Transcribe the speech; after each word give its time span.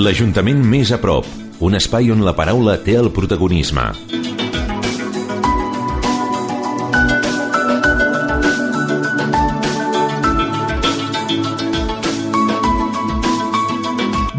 L'Ajuntament 0.00 0.62
més 0.64 0.88
a 0.94 0.96
prop, 0.96 1.26
un 1.66 1.74
espai 1.76 2.06
on 2.08 2.22
la 2.24 2.32
paraula 2.32 2.78
té 2.80 2.94
el 2.96 3.10
protagonisme. 3.12 3.82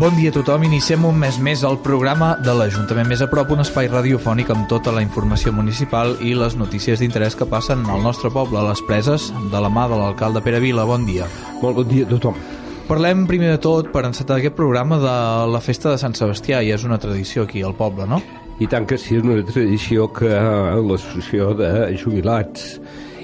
Bon 0.01 0.15
dia 0.17 0.31
a 0.31 0.33
tothom. 0.33 0.65
Iniciem 0.65 1.05
un 1.05 1.19
mes 1.21 1.37
més 1.37 1.61
el 1.67 1.77
programa 1.85 2.31
de 2.41 2.55
l'Ajuntament 2.57 3.11
Més 3.11 3.21
a 3.21 3.27
Prop, 3.29 3.53
un 3.53 3.61
espai 3.61 3.91
radiofònic 3.91 4.49
amb 4.49 4.65
tota 4.71 4.89
la 4.95 5.03
informació 5.05 5.53
municipal 5.53 6.15
i 6.25 6.33
les 6.33 6.57
notícies 6.57 7.03
d'interès 7.03 7.37
que 7.37 7.45
passen 7.45 7.85
al 7.85 8.01
nostre 8.01 8.33
poble, 8.33 8.57
a 8.57 8.65
les 8.71 8.81
preses, 8.89 9.29
de 9.53 9.61
la 9.61 9.69
mà 9.69 9.85
de 9.93 10.01
l'alcalde 10.01 10.41
Pere 10.41 10.63
Vila. 10.63 10.89
Bon 10.89 11.05
dia. 11.05 11.29
Molt 11.61 11.83
bon 11.83 11.93
dia 11.93 12.09
a 12.09 12.11
tothom. 12.15 12.41
Parlem 12.91 13.21
primer 13.23 13.53
de 13.53 13.59
tot, 13.63 13.87
per 13.93 14.01
encetar 14.03 14.35
aquest 14.41 14.57
programa, 14.57 14.97
de 14.99 15.11
la 15.47 15.61
festa 15.63 15.93
de 15.93 15.99
Sant 16.01 16.11
Sebastià, 16.17 16.57
i 16.59 16.73
és 16.75 16.81
una 16.83 16.97
tradició 16.99 17.45
aquí 17.47 17.61
al 17.63 17.71
poble, 17.77 18.03
no? 18.03 18.17
I 18.59 18.67
tant 18.67 18.83
que 18.83 18.97
sí, 18.99 19.15
és 19.15 19.23
una 19.23 19.37
tradició 19.47 20.09
que 20.11 20.27
l'associació 20.27 21.53
de 21.55 21.69
jubilats 22.01 22.81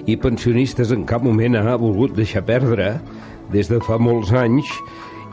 i 0.08 0.16
pensionistes 0.24 0.94
en 0.96 1.04
cap 1.10 1.26
moment 1.28 1.60
ha 1.60 1.76
volgut 1.82 2.16
deixar 2.16 2.46
perdre 2.48 2.94
des 3.52 3.68
de 3.68 3.82
fa 3.84 3.98
molts 4.00 4.32
anys 4.32 4.72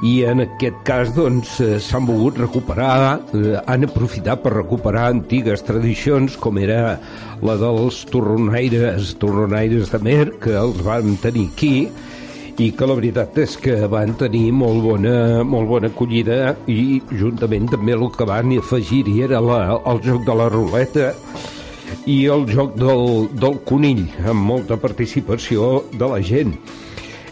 i 0.02 0.16
en 0.27 0.43
aquest 0.43 0.80
cas 0.88 1.12
doncs 1.15 1.52
eh, 1.62 1.77
s'han 1.79 2.09
volgut 2.09 2.41
recuperar, 2.43 3.21
eh, 3.38 3.52
han 3.71 3.87
aprofitat 3.87 4.43
per 4.43 4.57
recuperar 4.57 5.12
antigues 5.12 5.62
tradicions 5.62 6.35
com 6.43 6.59
era 6.59 6.96
la 7.38 7.54
dels 7.63 8.02
torronaires, 8.10 9.15
torronaires 9.23 9.95
de 9.95 10.02
Mer, 10.02 10.26
que 10.43 10.59
els 10.59 10.82
van 10.82 11.15
tenir 11.23 11.46
aquí 11.52 11.76
i 12.63 12.69
que 12.71 12.87
la 12.87 12.95
veritat 12.95 13.38
és 13.43 13.57
que 13.59 13.74
van 13.91 14.13
tenir 14.19 14.52
molt 14.55 14.79
bona, 14.85 15.43
molt 15.43 15.66
bona 15.66 15.88
acollida 15.91 16.55
i 16.71 17.01
juntament 17.10 17.66
també 17.73 17.97
el 17.97 18.07
que 18.15 18.27
van 18.29 18.52
afegir-hi 18.55 19.24
era 19.27 19.41
la, 19.43 19.59
el 19.91 20.02
joc 20.05 20.23
de 20.29 20.37
la 20.38 20.47
ruleta 20.52 21.09
i 22.07 22.21
el 22.30 22.47
joc 22.51 22.77
del, 22.79 23.27
del 23.35 23.59
conill 23.66 24.05
amb 24.23 24.47
molta 24.47 24.79
participació 24.79 25.82
de 25.93 26.10
la 26.10 26.21
gent. 26.23 26.55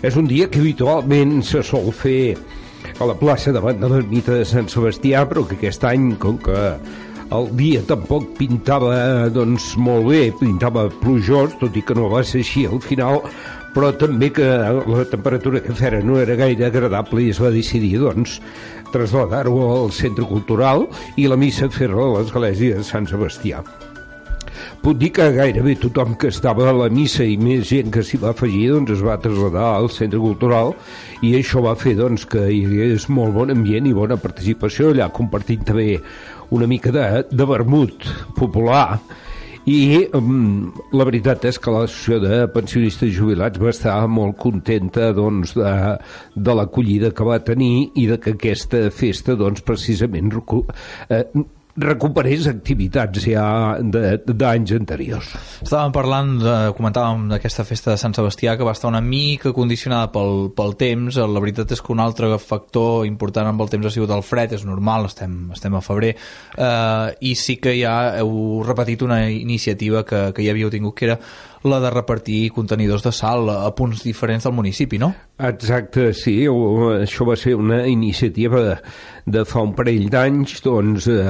És 0.02 0.18
un 0.18 0.26
dia 0.26 0.48
que 0.50 0.58
habitualment 0.58 1.38
se 1.46 1.62
sol 1.62 1.92
fer 1.94 2.34
a 2.98 3.06
la 3.06 3.14
plaça 3.14 3.54
davant 3.54 3.78
de 3.78 3.88
l'ermita 3.92 4.34
de 4.40 4.46
Sant 4.48 4.66
Sebastià, 4.70 5.22
però 5.30 5.46
que 5.46 5.54
aquest 5.54 5.86
any, 5.86 6.16
com 6.18 6.38
que 6.42 6.58
el 7.32 7.48
dia 7.56 7.80
tampoc 7.86 8.34
pintava 8.36 9.30
doncs, 9.32 9.72
molt 9.78 10.10
bé, 10.10 10.22
pintava 10.40 10.88
plujós, 11.00 11.54
tot 11.62 11.78
i 11.78 11.86
que 11.86 11.94
no 11.96 12.10
va 12.12 12.24
ser 12.26 12.42
així 12.42 12.66
al 12.66 12.82
final, 12.82 13.22
però 13.72 13.92
també 13.96 14.30
que 14.34 14.46
la 14.46 15.04
temperatura 15.08 15.62
que 15.64 15.74
fera 15.76 16.02
no 16.04 16.18
era 16.20 16.36
gaire 16.36 16.68
agradable 16.68 17.24
i 17.24 17.30
es 17.32 17.40
va 17.40 17.52
decidir 17.54 17.96
doncs, 18.02 18.38
traslladar-ho 18.92 19.56
al 19.72 19.94
centre 19.96 20.26
cultural 20.28 20.86
i 21.16 21.28
la 21.28 21.40
missa 21.40 21.70
fer-la 21.72 22.04
a 22.04 22.18
l'església 22.18 22.76
de 22.76 22.84
Sant 22.86 23.08
Sebastià. 23.08 23.62
Puc 24.82 24.98
dir 24.98 25.12
que 25.14 25.28
gairebé 25.34 25.76
tothom 25.78 26.16
que 26.18 26.30
estava 26.32 26.68
a 26.68 26.74
la 26.74 26.88
missa 26.90 27.24
i 27.24 27.36
més 27.38 27.68
gent 27.70 27.90
que 27.94 28.02
s'hi 28.02 28.18
va 28.18 28.32
afegir 28.32 28.64
doncs 28.72 28.96
es 28.96 29.02
va 29.06 29.18
traslladar 29.22 29.68
al 29.76 29.88
centre 29.94 30.18
cultural 30.18 30.74
i 31.22 31.36
això 31.38 31.62
va 31.62 31.76
fer 31.78 31.94
doncs, 31.98 32.26
que 32.26 32.42
hi 32.50 32.64
hagués 32.66 33.08
molt 33.08 33.34
bon 33.36 33.54
ambient 33.54 33.86
i 33.86 33.94
bona 33.96 34.18
participació 34.18 34.90
allà 34.90 35.08
compartint 35.14 35.62
també 35.70 36.00
una 36.50 36.66
mica 36.66 36.90
de, 36.92 37.06
de 37.30 37.46
vermut 37.48 38.08
popular 38.36 38.98
i 39.68 40.08
um, 40.18 40.72
la 40.96 41.06
veritat 41.06 41.44
és 41.46 41.58
que 41.62 41.70
l'associació 41.70 42.18
de 42.24 42.38
pensionistes 42.54 43.12
jubilats 43.14 43.60
va 43.62 43.70
estar 43.70 43.94
molt 44.10 44.36
contenta 44.42 45.12
doncs, 45.14 45.54
de, 45.54 45.72
de 46.34 46.56
l'acollida 46.58 47.12
que 47.14 47.26
va 47.28 47.38
tenir 47.46 47.92
i 47.94 48.08
de 48.10 48.18
que 48.18 48.34
aquesta 48.34 48.88
festa 48.90 49.36
doncs, 49.38 49.62
precisament 49.62 50.32
eh, 50.32 51.24
recuperés 51.76 52.46
activitats 52.50 53.24
ja 53.24 53.44
d'anys 53.80 54.74
anteriors. 54.76 55.30
Estàvem 55.64 55.94
parlant, 55.94 56.34
de, 56.42 56.56
comentàvem 56.76 57.30
d'aquesta 57.30 57.64
festa 57.64 57.94
de 57.94 58.00
Sant 58.00 58.16
Sebastià 58.16 58.58
que 58.58 58.66
va 58.66 58.74
estar 58.76 58.90
una 58.90 59.00
mica 59.00 59.54
condicionada 59.56 60.10
pel, 60.12 60.50
pel 60.56 60.76
temps. 60.80 61.16
La 61.16 61.44
veritat 61.44 61.72
és 61.72 61.80
que 61.80 61.94
un 61.94 62.02
altre 62.04 62.28
factor 62.42 63.06
important 63.08 63.48
amb 63.48 63.64
el 63.64 63.72
temps 63.72 63.88
ha 63.88 63.94
sigut 63.94 64.12
el 64.12 64.24
fred, 64.26 64.52
és 64.58 64.66
normal, 64.68 65.08
estem, 65.08 65.38
estem 65.56 65.78
a 65.78 65.84
febrer, 65.84 66.12
eh, 66.58 67.08
i 67.24 67.32
sí 67.38 67.56
que 67.62 67.72
ja 67.78 68.18
heu 68.20 68.60
repetit 68.66 69.06
una 69.06 69.24
iniciativa 69.30 70.04
que, 70.04 70.28
que 70.36 70.44
ja 70.44 70.52
havíeu 70.52 70.70
tingut, 70.72 70.98
que 70.98 71.08
era 71.08 71.18
la 71.62 71.78
de 71.80 71.90
repartir 71.90 72.50
contenidors 72.50 73.04
de 73.04 73.12
sal 73.14 73.48
a 73.50 73.70
punts 73.74 74.02
diferents 74.02 74.44
del 74.44 74.54
municipi, 74.54 74.98
no? 74.98 75.12
Exacte, 75.42 76.10
sí, 76.14 76.42
això 76.46 77.26
va 77.26 77.36
ser 77.38 77.54
una 77.58 77.82
iniciativa 77.88 78.62
de, 78.62 78.76
de 79.26 79.44
fa 79.46 79.62
un 79.62 79.74
parell 79.78 80.08
d'anys 80.10 80.58
doncs, 80.64 81.06
eh, 81.10 81.22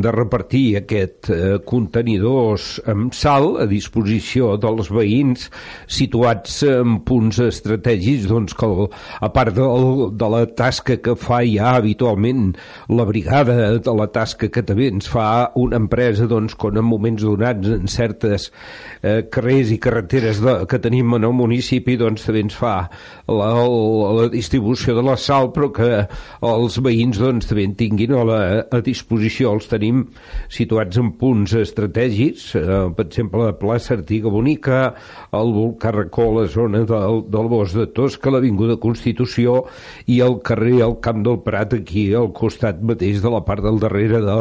de 0.00 0.12
repartir 0.14 0.64
aquest 0.80 1.30
eh, 1.32 1.58
contenidors 1.66 2.78
amb 2.90 3.14
sal 3.16 3.56
a 3.62 3.66
disposició 3.70 4.54
dels 4.60 4.90
veïns 4.92 5.48
situats 5.90 6.60
en 6.68 7.00
punts 7.06 7.40
estratègics 7.44 8.28
doncs, 8.30 8.54
que 8.56 8.68
el, 8.68 8.88
a 9.20 9.30
part 9.34 9.54
del, 9.56 10.10
de 10.18 10.30
la 10.32 10.44
tasca 10.58 10.98
que 11.02 11.16
fa 11.18 11.40
ja 11.46 11.74
habitualment 11.78 12.54
la 12.88 13.06
brigada, 13.08 13.76
de 13.78 13.94
la 13.96 14.08
tasca 14.12 14.50
que 14.52 14.64
també 14.66 14.90
ens 14.90 15.08
fa 15.10 15.50
una 15.60 15.80
empresa 15.80 16.28
doncs, 16.30 16.56
quan 16.58 16.80
en 16.80 16.86
moments 16.86 17.24
donats 17.24 17.74
en 17.76 17.90
certes 17.90 18.50
eh, 19.02 19.22
carrers 19.32 19.72
i 19.74 19.80
carreteres 19.82 20.42
de, 20.44 20.56
que 20.70 20.80
tenim 20.82 21.16
en 21.18 21.28
el 21.28 21.36
municipi 21.36 21.96
doncs 22.00 22.26
també 22.26 22.44
ens 22.46 22.56
fa 22.56 22.74
la, 23.28 23.50
la, 23.54 24.12
la 24.20 24.28
distribució 24.32 24.96
de 24.96 25.04
la 25.06 25.16
sal 25.20 25.50
però 25.54 25.70
que 25.74 25.90
els 26.46 26.80
veïns 26.82 27.20
doncs 27.20 27.50
també 27.50 27.66
en 27.68 27.76
tinguin 27.78 28.16
a, 28.16 28.24
la, 28.26 28.40
a 28.70 28.82
disposició 28.84 29.29
els 29.50 29.68
tenim 29.70 30.02
situats 30.52 30.98
en 31.00 31.12
punts 31.20 31.54
estratègics 31.60 32.48
eh, 32.58 32.66
per 32.96 33.06
exemple 33.06 33.44
la 33.46 33.56
plaça 33.60 33.94
Artiga 33.96 34.32
Bonica 34.32 34.80
el 35.36 35.54
volcà 35.56 35.94
Racó 35.94 36.28
la 36.36 36.46
zona 36.50 36.82
del, 36.88 37.22
del 37.30 37.50
Bosc 37.52 37.78
de 37.78 37.86
Tosca 37.94 38.32
l'Avinguda 38.34 38.78
Constitució 38.82 39.64
i 40.10 40.20
el 40.26 40.40
carrer 40.46 40.80
al 40.86 40.98
Camp 41.04 41.24
del 41.26 41.40
Prat 41.46 41.78
aquí 41.78 42.08
al 42.14 42.32
costat 42.36 42.82
mateix 42.82 43.22
de 43.22 43.32
la 43.32 43.42
part 43.46 43.64
del 43.64 43.80
darrere 43.82 44.20
de, 44.24 44.38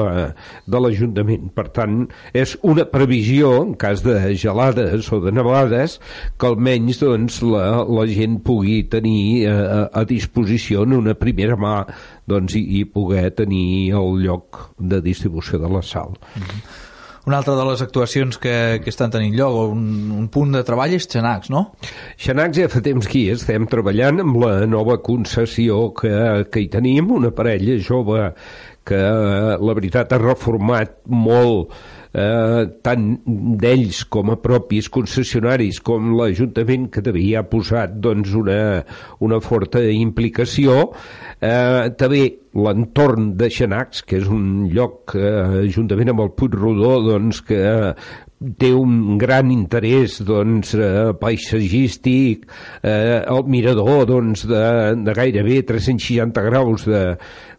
de 0.69 0.81
l'Ajuntament. 0.81 1.49
Per 1.55 1.67
tant 1.75 2.01
és 2.33 2.55
una 2.65 2.85
previsió 2.89 3.53
en 3.63 3.75
cas 3.79 4.03
de 4.05 4.17
gelada 4.39 4.89
nevades 4.89 5.11
o 5.11 5.19
de 5.19 5.31
nevades 5.31 5.99
que 6.37 6.47
almenys 6.47 6.99
doncs, 6.99 7.41
la, 7.41 7.83
la 7.85 8.05
gent 8.07 8.39
pugui 8.43 8.83
tenir 8.89 9.47
eh, 9.47 9.89
a 9.91 10.03
disposició 10.05 10.83
en 10.83 10.93
una 10.93 11.13
primera 11.13 11.57
mà 11.57 11.85
doncs, 12.29 12.55
i, 12.59 12.63
i 12.79 12.85
poder 12.85 13.31
tenir 13.37 13.95
el 13.97 14.21
lloc 14.23 14.69
de 14.77 15.01
distribució 15.05 15.59
de 15.59 15.69
la 15.69 15.81
sal. 15.81 16.15
Mm 16.35 16.45
-hmm. 16.45 16.85
Una 17.29 17.37
altra 17.37 17.53
de 17.55 17.65
les 17.65 17.81
actuacions 17.81 18.39
que, 18.41 18.79
que 18.81 18.89
estan 18.89 19.11
tenint 19.11 19.35
lloc, 19.35 19.71
un, 19.73 20.11
un 20.15 20.29
punt 20.33 20.55
de 20.55 20.63
treball 20.65 20.95
és 20.95 21.05
Xanacs, 21.05 21.51
no? 21.53 21.75
Xanacs 22.17 22.57
ja 22.57 22.69
fa 22.71 22.81
temps 22.81 23.05
que 23.05 23.19
hi 23.19 23.29
estem 23.35 23.67
treballant 23.69 24.23
amb 24.23 24.39
la 24.41 24.65
nova 24.65 24.97
concessió 25.05 25.91
que, 25.93 26.09
que 26.49 26.63
hi 26.63 26.69
tenim, 26.73 27.11
una 27.11 27.29
parella 27.35 27.77
jove 27.85 28.31
que 28.83 28.97
la 29.61 29.75
veritat 29.77 30.15
ha 30.15 30.17
reformat 30.17 30.95
molt 31.05 31.75
eh, 32.13 32.63
tant 32.85 33.07
d'ells 33.61 34.03
com 34.11 34.33
a 34.33 34.37
propis 34.41 34.89
concessionaris 34.93 35.81
com 35.85 36.13
l'Ajuntament 36.17 36.89
que 36.93 37.03
també 37.05 37.23
hi 37.23 37.33
ha 37.37 37.45
posat 37.49 37.97
doncs, 38.01 38.33
una, 38.37 38.59
una 39.25 39.41
forta 39.43 39.83
implicació. 39.93 40.89
Eh, 41.39 41.89
també 41.99 42.23
l'entorn 42.59 43.35
de 43.37 43.49
Xanacs 43.53 44.01
que 44.09 44.17
és 44.19 44.31
un 44.31 44.69
lloc 44.73 45.13
eh, 45.15 45.67
juntament 45.69 46.13
amb 46.13 46.25
el 46.25 46.33
Puig 46.37 46.57
Rodó 46.57 46.97
doncs, 47.05 47.43
que 47.45 47.61
té 48.59 48.69
un 48.71 49.17
gran 49.19 49.49
interès 49.51 50.21
doncs, 50.23 50.71
eh, 50.73 51.11
paisatgístic, 51.19 52.45
eh, 52.81 53.19
el 53.27 53.43
mirador 53.51 54.05
doncs, 54.07 54.45
de, 54.47 54.63
de 55.03 55.15
gairebé 55.15 55.61
360 55.67 56.45
graus 56.47 56.87
de, 56.87 57.03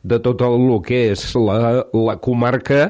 de 0.02 0.20
tot 0.24 0.40
el 0.46 0.70
que 0.86 1.10
és 1.12 1.26
la, 1.36 1.84
la 1.92 2.16
comarca 2.24 2.88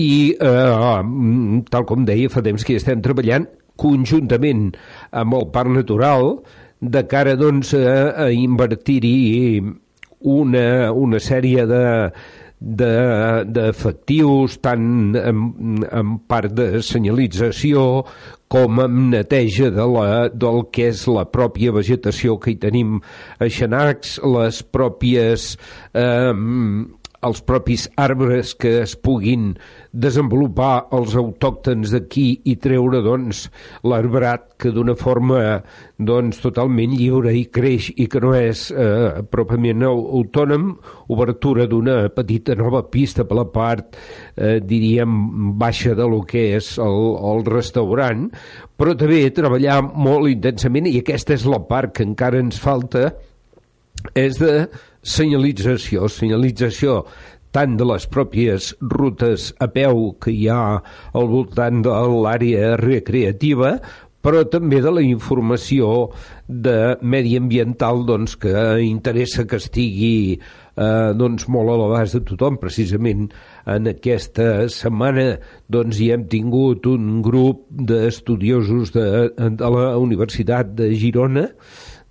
i 0.00 0.10
eh, 0.32 1.64
tal 1.70 1.86
com 1.88 2.06
deia 2.08 2.32
fa 2.32 2.42
temps 2.44 2.64
que 2.64 2.78
estem 2.80 3.02
treballant 3.04 3.46
conjuntament 3.80 4.70
amb 5.16 5.38
el 5.38 5.48
Parc 5.54 5.72
Natural 5.72 6.34
de 6.80 7.02
cara 7.08 7.36
doncs, 7.36 7.74
a, 7.76 8.26
a 8.26 8.28
invertir-hi 8.32 9.60
una, 10.20 10.92
una 10.92 11.20
sèrie 11.20 11.66
de 11.68 11.84
d'efectius 12.60 14.58
de, 14.58 14.60
tant 14.60 15.16
en, 15.16 15.38
en 15.80 16.10
part 16.28 16.52
de 16.52 16.82
senyalització 16.84 18.04
com 18.52 18.82
en 18.84 18.98
neteja 19.14 19.70
de 19.72 19.86
la, 19.88 20.28
del 20.28 20.66
que 20.74 20.90
és 20.90 21.06
la 21.08 21.24
pròpia 21.32 21.72
vegetació 21.72 22.36
que 22.36 22.52
hi 22.52 22.58
tenim 22.60 22.98
a 23.40 23.48
Xanacs, 23.48 24.18
les 24.28 24.60
pròpies 24.76 25.54
eh, 25.94 26.34
els 27.26 27.42
propis 27.44 27.84
arbres 28.00 28.54
que 28.56 28.78
es 28.82 28.94
puguin 28.96 29.52
desenvolupar 29.92 30.86
els 30.96 31.16
autòctons 31.20 31.92
d'aquí 31.92 32.26
i 32.48 32.56
treure 32.62 33.02
doncs, 33.04 33.44
l'arbrat 33.84 34.54
que 34.60 34.72
d'una 34.72 34.96
forma 34.96 35.60
doncs, 35.98 36.40
totalment 36.40 36.94
lliure 36.96 37.34
i 37.36 37.44
creix 37.52 37.90
i 38.00 38.08
que 38.10 38.22
no 38.24 38.32
és 38.38 38.68
eh, 38.72 39.20
pròpiament 39.28 39.84
autònom, 39.90 40.72
obertura 41.12 41.68
d'una 41.68 42.02
petita 42.14 42.56
nova 42.56 42.82
pista 42.88 43.26
per 43.28 43.40
la 43.42 43.48
part, 43.52 43.98
eh, 44.36 44.58
diríem, 44.64 45.56
baixa 45.60 45.94
de 45.98 46.08
lo 46.08 46.22
que 46.24 46.54
és 46.56 46.76
el, 46.80 47.00
el 47.32 47.44
restaurant, 47.50 48.28
però 48.80 48.96
també 48.96 49.26
treballar 49.36 49.82
molt 49.84 50.30
intensament 50.32 50.88
i 50.88 51.00
aquesta 51.02 51.36
és 51.36 51.44
la 51.44 51.60
part 51.68 51.92
que 51.96 52.06
encara 52.06 52.40
ens 52.40 52.60
falta, 52.60 53.10
és 54.16 54.38
de 54.40 54.64
senyalització, 55.02 56.08
senyalització 56.08 57.04
tant 57.54 57.74
de 57.78 57.86
les 57.88 58.06
pròpies 58.06 58.74
rutes 58.92 59.50
a 59.58 59.66
peu 59.72 60.12
que 60.22 60.32
hi 60.34 60.46
ha 60.52 60.62
al 61.18 61.30
voltant 61.30 61.82
de 61.86 61.96
l'àrea 62.22 62.76
recreativa, 62.78 63.78
però 64.20 64.44
també 64.52 64.82
de 64.84 64.92
la 64.92 65.02
informació 65.02 66.10
de 66.46 66.96
mediambiental 67.00 68.04
doncs, 68.06 68.36
que 68.36 68.52
interessa 68.84 69.46
que 69.48 69.56
estigui 69.56 70.36
eh, 70.36 71.10
doncs, 71.16 71.46
molt 71.48 71.72
a 71.72 71.78
l'abast 71.80 72.18
de 72.18 72.22
tothom. 72.28 72.58
Precisament 72.60 73.30
en 73.64 73.88
aquesta 73.88 74.68
setmana 74.72 75.38
doncs, 75.72 75.98
hi 75.98 76.10
hem 76.12 76.26
tingut 76.30 76.86
un 76.90 77.22
grup 77.24 77.64
d'estudiosos 77.70 78.92
de, 78.96 79.06
de 79.32 79.72
la 79.76 79.94
Universitat 79.98 80.76
de 80.76 80.92
Girona 81.00 81.48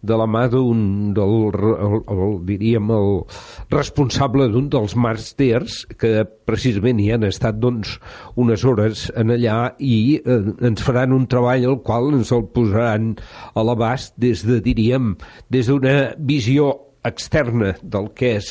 de 0.01 0.15
la 0.15 0.25
mà 0.29 0.45
d'un 0.51 1.13
del, 1.15 1.35
el, 1.59 1.95
el, 2.07 2.33
diríem, 2.47 2.91
el 2.95 3.11
responsable 3.73 4.47
d'un 4.51 4.69
dels 4.71 4.95
màsters 4.95 5.81
que 5.99 6.23
precisament 6.47 7.01
hi 7.03 7.11
han 7.15 7.27
estat 7.27 7.59
doncs, 7.59 7.97
unes 8.39 8.63
hores 8.63 9.07
en 9.19 9.35
allà 9.35 9.59
i 9.79 10.19
eh, 10.19 10.41
ens 10.71 10.83
faran 10.85 11.15
un 11.15 11.27
treball 11.31 11.67
al 11.67 11.81
qual 11.85 12.13
ens 12.15 12.31
el 12.35 12.47
posaran 12.53 13.15
a 13.53 13.65
l'abast 13.65 14.15
des 14.17 14.45
de, 14.47 14.61
diríem, 14.63 15.15
des 15.51 15.67
d'una 15.67 16.13
visió 16.17 16.71
externa 17.03 17.73
del 17.81 18.09
que 18.15 18.33
és 18.39 18.49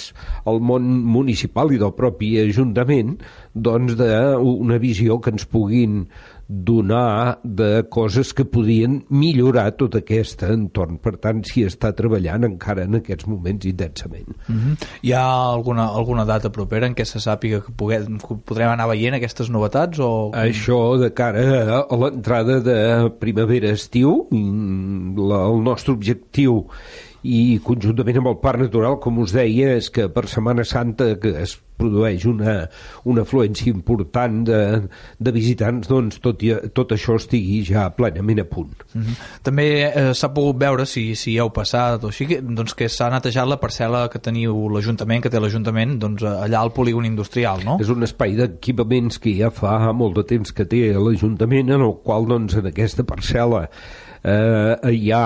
el 0.49 0.61
món 0.65 0.87
municipal 1.05 1.73
i 1.73 1.81
del 1.81 1.93
propi 1.97 2.33
Ajuntament, 2.41 3.19
doncs 3.55 3.97
d'una 3.99 4.79
visió 4.81 5.19
que 5.21 5.35
ens 5.35 5.45
puguin 5.49 6.07
donar 6.49 7.41
de 7.45 7.85
coses 7.91 8.33
que 8.33 8.47
podien 8.49 9.03
millorar 9.13 9.75
tot 9.77 9.99
aquest 9.99 10.43
entorn. 10.49 10.97
Per 11.05 11.13
tant, 11.21 11.43
s'hi 11.45 11.67
està 11.69 11.91
treballant 11.97 12.47
encara 12.49 12.87
en 12.89 12.97
aquests 12.99 13.29
moments 13.29 13.67
intensament. 13.69 14.33
Mm 14.49 14.57
-hmm. 14.57 14.87
Hi 15.03 15.13
ha 15.13 15.25
alguna, 15.53 15.89
alguna 15.89 16.25
data 16.25 16.51
propera 16.51 16.87
en 16.87 16.95
què 16.95 17.05
se 17.05 17.19
sàpiga 17.19 17.61
que, 17.61 17.73
puguem, 17.73 18.19
que 18.19 18.35
podrem 18.45 18.71
anar 18.71 18.89
veient 18.89 19.15
aquestes 19.15 19.51
novetats? 19.51 19.99
O... 19.99 20.31
Això 20.33 20.99
de 20.99 21.13
cara 21.13 21.85
a 21.89 21.97
l'entrada 21.97 22.61
de 22.61 23.11
primavera-estiu, 23.19 24.29
mm, 24.31 25.19
el 25.19 25.63
nostre 25.63 25.93
objectiu 25.93 26.67
i 27.27 27.59
conjuntament 27.65 28.21
amb 28.21 28.33
el 28.35 28.43
Parc 28.43 28.67
Natural, 28.67 28.99
com 29.03 29.19
us 29.25 29.35
deia, 29.35 29.75
és 29.79 29.91
que 29.91 30.09
per 30.13 30.29
Setmana 30.31 30.67
Santa 30.67 31.15
que 31.21 31.35
es 31.43 31.59
produeix 31.79 32.25
una, 32.27 32.55
una 33.09 33.23
afluència 33.23 33.71
important 33.71 34.41
de, 34.49 34.59
de 35.23 35.35
visitants, 35.35 35.89
doncs 35.91 36.19
tot, 36.25 36.43
i, 36.43 36.53
tot 36.75 36.95
això 36.95 37.17
estigui 37.19 37.61
ja 37.69 37.87
plenament 37.95 38.43
a 38.43 38.47
punt. 38.51 38.83
Mm 38.93 39.03
-hmm. 39.03 39.29
També 39.47 39.67
eh, 39.87 40.15
s'ha 40.15 40.33
pogut 40.35 40.59
veure, 40.59 40.87
si, 40.87 41.15
si 41.15 41.33
hi 41.33 41.39
heu 41.39 41.51
passat 41.55 42.05
o 42.05 42.09
així, 42.09 42.27
que, 42.27 42.41
doncs 42.43 42.75
que 42.75 42.89
s'ha 42.89 43.11
netejat 43.11 43.49
la 43.49 43.61
parcel·la 43.61 44.09
que 44.09 44.19
teniu 44.19 44.69
l'Ajuntament, 44.69 45.23
que 45.23 45.31
té 45.31 45.41
l'Ajuntament, 45.41 45.99
doncs 45.99 46.23
allà 46.23 46.59
al 46.61 46.73
polígon 46.73 47.05
industrial, 47.05 47.65
no? 47.65 47.79
És 47.81 47.89
un 47.89 48.03
espai 48.03 48.35
d'equipaments 48.37 49.19
que 49.19 49.37
ja 49.39 49.51
fa 49.51 49.93
molt 49.93 50.17
de 50.17 50.25
temps 50.25 50.53
que 50.53 50.65
té 50.65 50.93
l'Ajuntament, 50.93 51.71
en 51.71 51.81
el 51.81 51.95
qual, 52.03 52.27
doncs, 52.27 52.55
en 52.55 52.67
aquesta 52.67 53.05
parcel·la 53.05 53.69
eh, 54.23 54.95
hi 54.95 55.13
ha 55.13 55.23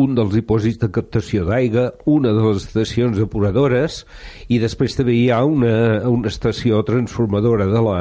un 0.00 0.14
dels 0.16 0.32
dipòsits 0.34 0.80
de 0.82 0.90
captació 0.94 1.46
d'aigua, 1.48 1.90
una 2.06 2.32
de 2.32 2.46
les 2.48 2.64
estacions 2.66 3.18
depuradores 3.18 4.02
i 4.48 4.60
després 4.62 4.96
també 4.98 5.16
hi 5.18 5.28
ha 5.30 5.42
una, 5.44 5.74
una 6.08 6.32
estació 6.32 6.82
transformadora 6.86 7.68
de 7.70 7.84
la, 7.84 8.00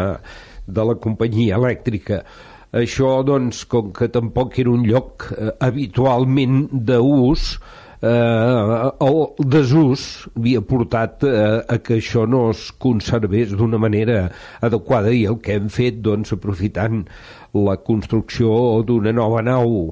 de 0.68 0.88
la 0.88 0.98
companyia 1.02 1.60
elèctrica. 1.60 2.24
Això, 2.72 3.20
doncs, 3.28 3.66
com 3.68 3.92
que 3.92 4.08
tampoc 4.08 4.58
era 4.62 4.72
un 4.72 4.86
lloc 4.88 5.28
eh, 5.36 5.52
habitualment 5.60 6.70
d'ús, 6.72 7.58
eh, 8.00 8.92
el 9.08 9.18
desús 9.52 10.06
havia 10.32 10.62
portat 10.64 11.26
eh, 11.28 11.60
a 11.68 11.78
que 11.84 12.00
això 12.00 12.24
no 12.30 12.46
es 12.54 12.70
conservés 12.80 13.52
d'una 13.52 13.82
manera 13.82 14.30
adequada 14.64 15.12
i 15.12 15.26
el 15.28 15.42
que 15.44 15.60
hem 15.60 15.68
fet, 15.68 16.00
doncs, 16.00 16.32
aprofitant 16.38 17.04
la 17.52 17.76
construcció 17.84 18.56
d'una 18.88 19.12
nova 19.12 19.44
nau 19.44 19.92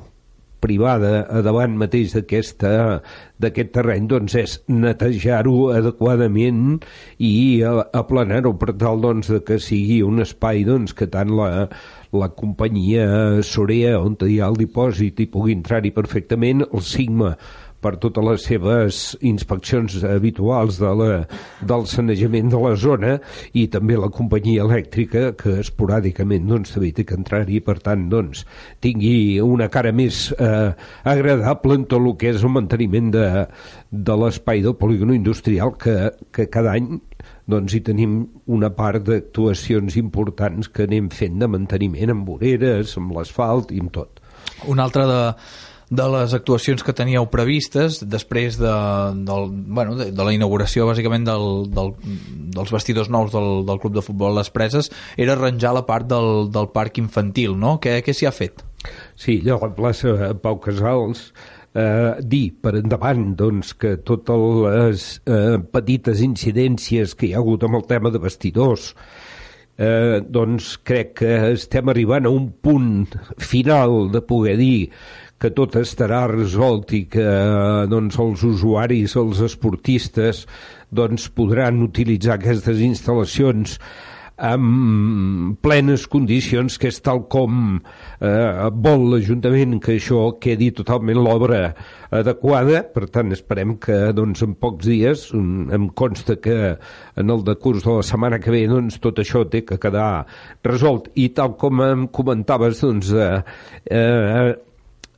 privada 0.64 1.42
davant 1.46 1.78
mateix 1.80 2.16
d'aquest 2.16 3.72
terreny 3.76 4.10
doncs 4.12 4.36
és 4.40 4.58
netejar-ho 4.68 5.70
adequadament 5.76 6.80
i 7.18 7.34
aplanar-ho 7.66 8.54
per 8.60 8.76
tal 8.80 9.02
doncs, 9.04 9.32
que 9.46 9.60
sigui 9.64 10.02
un 10.06 10.24
espai 10.26 10.66
doncs, 10.68 10.94
que 10.94 11.08
tant 11.12 11.32
la, 11.36 11.68
la 12.12 12.30
companyia 12.36 13.42
Sorea 13.46 13.98
on 14.02 14.18
hi 14.26 14.40
ha 14.40 14.52
el 14.52 14.60
dipòsit 14.60 15.24
i 15.24 15.30
pugui 15.32 15.56
entrar-hi 15.56 15.94
perfectament, 15.96 16.66
el 16.68 16.86
Sigma 16.86 17.36
per 17.84 17.96
totes 18.02 18.26
les 18.26 18.46
seves 18.50 19.02
inspeccions 19.26 20.00
habituals 20.04 20.80
de 20.82 20.92
la, 21.00 21.10
del 21.72 21.86
sanejament 21.90 22.52
de 22.54 22.62
la 22.62 22.74
zona 22.80 23.16
i 23.58 23.68
també 23.72 23.98
la 24.00 24.12
companyia 24.14 24.66
elèctrica 24.66 25.34
que 25.40 25.60
esporàdicament 25.64 26.48
doncs, 26.50 26.74
també 26.76 26.92
té 26.96 27.06
que 27.08 27.18
entrar-hi 27.20 27.62
per 27.66 27.80
tant 27.84 28.08
doncs, 28.12 28.46
tingui 28.84 29.40
una 29.44 29.70
cara 29.72 29.94
més 29.96 30.28
eh, 30.38 30.72
agradable 31.04 31.80
en 31.80 31.86
tot 31.90 32.04
el 32.04 32.16
que 32.20 32.34
és 32.34 32.44
el 32.44 32.56
manteniment 32.56 33.14
de, 33.16 33.28
de 33.92 34.20
l'espai 34.24 34.64
del 34.66 34.78
polígon 34.80 35.14
industrial 35.16 35.76
que, 35.80 36.12
que 36.36 36.50
cada 36.52 36.76
any 36.76 37.00
doncs 37.50 37.74
hi 37.74 37.82
tenim 37.86 38.20
una 38.52 38.70
part 38.76 39.08
d'actuacions 39.08 39.98
importants 40.00 40.70
que 40.70 40.86
anem 40.86 41.10
fent 41.14 41.40
de 41.42 41.50
manteniment 41.50 42.14
amb 42.14 42.30
voreres, 42.30 42.96
amb 43.00 43.16
l'asfalt 43.18 43.74
i 43.74 43.82
amb 43.84 43.94
tot. 43.96 44.22
Una 44.70 44.86
altra 44.86 45.06
de, 45.10 45.22
de 45.90 46.06
les 46.14 46.34
actuacions 46.38 46.84
que 46.86 46.94
teníeu 46.94 47.26
previstes 47.34 48.00
després 48.06 48.60
de, 48.62 48.74
del, 49.26 49.48
bueno, 49.74 49.96
de, 49.98 50.12
de 50.14 50.26
la 50.26 50.34
inauguració 50.36 50.86
bàsicament 50.90 51.26
del, 51.26 51.46
del, 51.74 51.94
dels 52.54 52.74
vestidors 52.74 53.10
nous 53.10 53.34
del, 53.34 53.64
del 53.66 53.82
Club 53.82 53.98
de 53.98 54.06
Futbol 54.06 54.38
Les 54.38 54.52
Preses 54.54 54.92
era 55.18 55.34
arranjar 55.34 55.74
la 55.74 55.86
part 55.90 56.06
del, 56.10 56.50
del 56.54 56.70
parc 56.76 57.02
infantil, 57.02 57.58
no? 57.58 57.78
Què, 57.82 58.00
què 58.06 58.14
s'hi 58.14 58.30
ha 58.30 58.36
fet? 58.36 58.62
Sí, 59.18 59.40
allò 59.42 59.58
la 59.64 59.74
plaça 59.76 60.34
Pau 60.44 60.60
Casals 60.62 61.32
eh, 61.74 62.14
dir 62.22 62.46
per 62.62 62.78
endavant 62.80 63.34
doncs, 63.40 63.74
que 63.74 63.98
totes 64.06 64.46
les 64.66 65.10
eh, 65.26 65.58
petites 65.74 66.22
incidències 66.26 67.18
que 67.18 67.30
hi 67.30 67.34
ha 67.34 67.42
hagut 67.42 67.66
amb 67.66 67.82
el 67.82 67.90
tema 67.90 68.14
de 68.14 68.22
vestidors 68.22 68.94
eh, 69.80 70.20
doncs 70.22 70.76
crec 70.86 71.16
que 71.22 71.36
estem 71.54 71.90
arribant 71.92 72.28
a 72.28 72.34
un 72.34 72.52
punt 72.52 73.08
final 73.38 74.12
de 74.14 74.22
poder 74.22 74.58
dir 74.60 74.90
que 75.40 75.52
tot 75.56 75.78
estarà 75.80 76.26
resolt 76.32 76.94
i 76.98 77.06
que 77.12 77.26
doncs, 77.92 78.20
els 78.20 78.44
usuaris, 78.44 79.16
els 79.20 79.42
esportistes, 79.48 80.46
doncs, 80.92 81.30
podran 81.36 81.84
utilitzar 81.86 82.38
aquestes 82.38 82.82
instal·lacions 82.84 83.80
amb 84.40 85.58
plenes 85.60 86.06
condicions, 86.08 86.78
que 86.80 86.88
és 86.90 87.00
tal 87.04 87.26
com 87.32 87.76
eh, 87.76 88.70
vol 88.72 89.10
l'Ajuntament 89.12 89.78
que 89.84 89.98
això 89.98 90.22
quedi 90.42 90.70
totalment 90.76 91.20
l'obra 91.20 91.74
adequada, 92.16 92.82
per 92.94 93.10
tant 93.12 93.36
esperem 93.36 93.76
que 93.84 93.98
doncs, 94.16 94.44
en 94.46 94.56
pocs 94.60 94.88
dies, 94.88 95.26
em 95.36 95.90
consta 95.92 96.40
que 96.42 96.56
en 97.20 97.36
el 97.36 97.44
decurs 97.48 97.84
de 97.86 98.00
la 98.00 98.08
setmana 98.08 98.40
que 98.40 98.54
ve 98.56 98.64
doncs, 98.72 99.02
tot 99.04 99.20
això 99.20 99.44
té 99.52 99.66
que 99.68 99.80
quedar 99.82 100.26
resolt. 100.66 101.12
I 101.20 101.30
tal 101.36 101.58
com 101.60 101.84
em 101.84 102.08
comentaves 102.08 102.82
doncs, 102.86 103.12
eh, 103.12 103.44
eh, 103.92 104.56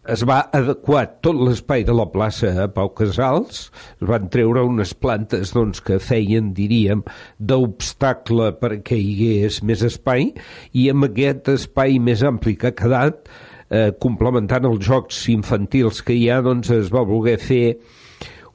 es 0.09 0.23
va 0.25 0.39
adequar 0.57 1.03
tot 1.21 1.37
l'espai 1.37 1.83
de 1.85 1.93
la 1.93 2.07
plaça 2.09 2.49
a 2.63 2.67
Pau 2.73 2.89
Casals, 2.97 3.67
es 4.01 4.07
van 4.09 4.29
treure 4.33 4.63
unes 4.65 4.95
plantes 4.97 5.53
doncs, 5.53 5.81
que 5.85 5.99
feien, 6.01 6.51
diríem, 6.57 7.03
d'obstacle 7.37 8.51
perquè 8.61 8.97
hi 8.97 9.13
hagués 9.13 9.61
més 9.67 9.85
espai, 9.85 10.31
i 10.73 10.89
amb 10.89 11.11
aquest 11.11 11.53
espai 11.53 11.99
més 12.01 12.25
ampli 12.25 12.57
que 12.57 12.71
ha 12.71 12.77
quedat, 12.77 13.29
eh, 13.69 13.91
complementant 14.01 14.65
els 14.65 14.81
jocs 14.85 15.27
infantils 15.29 16.01
que 16.01 16.17
hi 16.17 16.29
ha, 16.29 16.41
doncs 16.41 16.73
es 16.73 16.89
va 16.93 17.05
voler 17.05 17.37
fer 17.41 17.65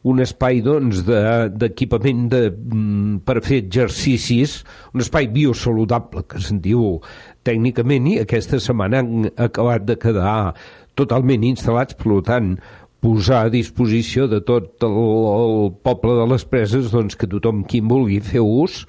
un 0.06 0.22
espai 0.22 0.60
doncs, 0.62 1.02
d'equipament 1.06 2.26
de, 2.30 2.40
de, 2.50 2.50
mm, 2.54 3.22
per 3.26 3.40
fer 3.42 3.58
exercicis, 3.64 4.60
un 4.94 5.02
espai 5.02 5.26
biosaludable, 5.34 6.22
que 6.30 6.42
se'n 6.42 6.60
diu 6.62 7.00
tècnicament, 7.46 8.06
i 8.12 8.20
aquesta 8.22 8.60
setmana 8.62 9.02
han 9.02 9.30
acabat 9.34 9.86
de 9.88 9.96
quedar 9.98 10.54
totalment 10.98 11.44
instal·lats, 11.46 11.96
per 11.98 12.20
tant, 12.26 12.56
posar 13.04 13.44
a 13.46 13.52
disposició 13.52 14.26
de 14.30 14.40
tot 14.44 14.82
el, 14.86 14.96
el 14.96 15.70
poble 15.84 16.16
de 16.18 16.26
les 16.32 16.46
preses 16.48 16.90
doncs, 16.94 17.18
que 17.18 17.28
tothom 17.30 17.62
qui 17.68 17.82
en 17.84 17.90
vulgui 17.92 18.18
fer 18.24 18.42
ús 18.42 18.84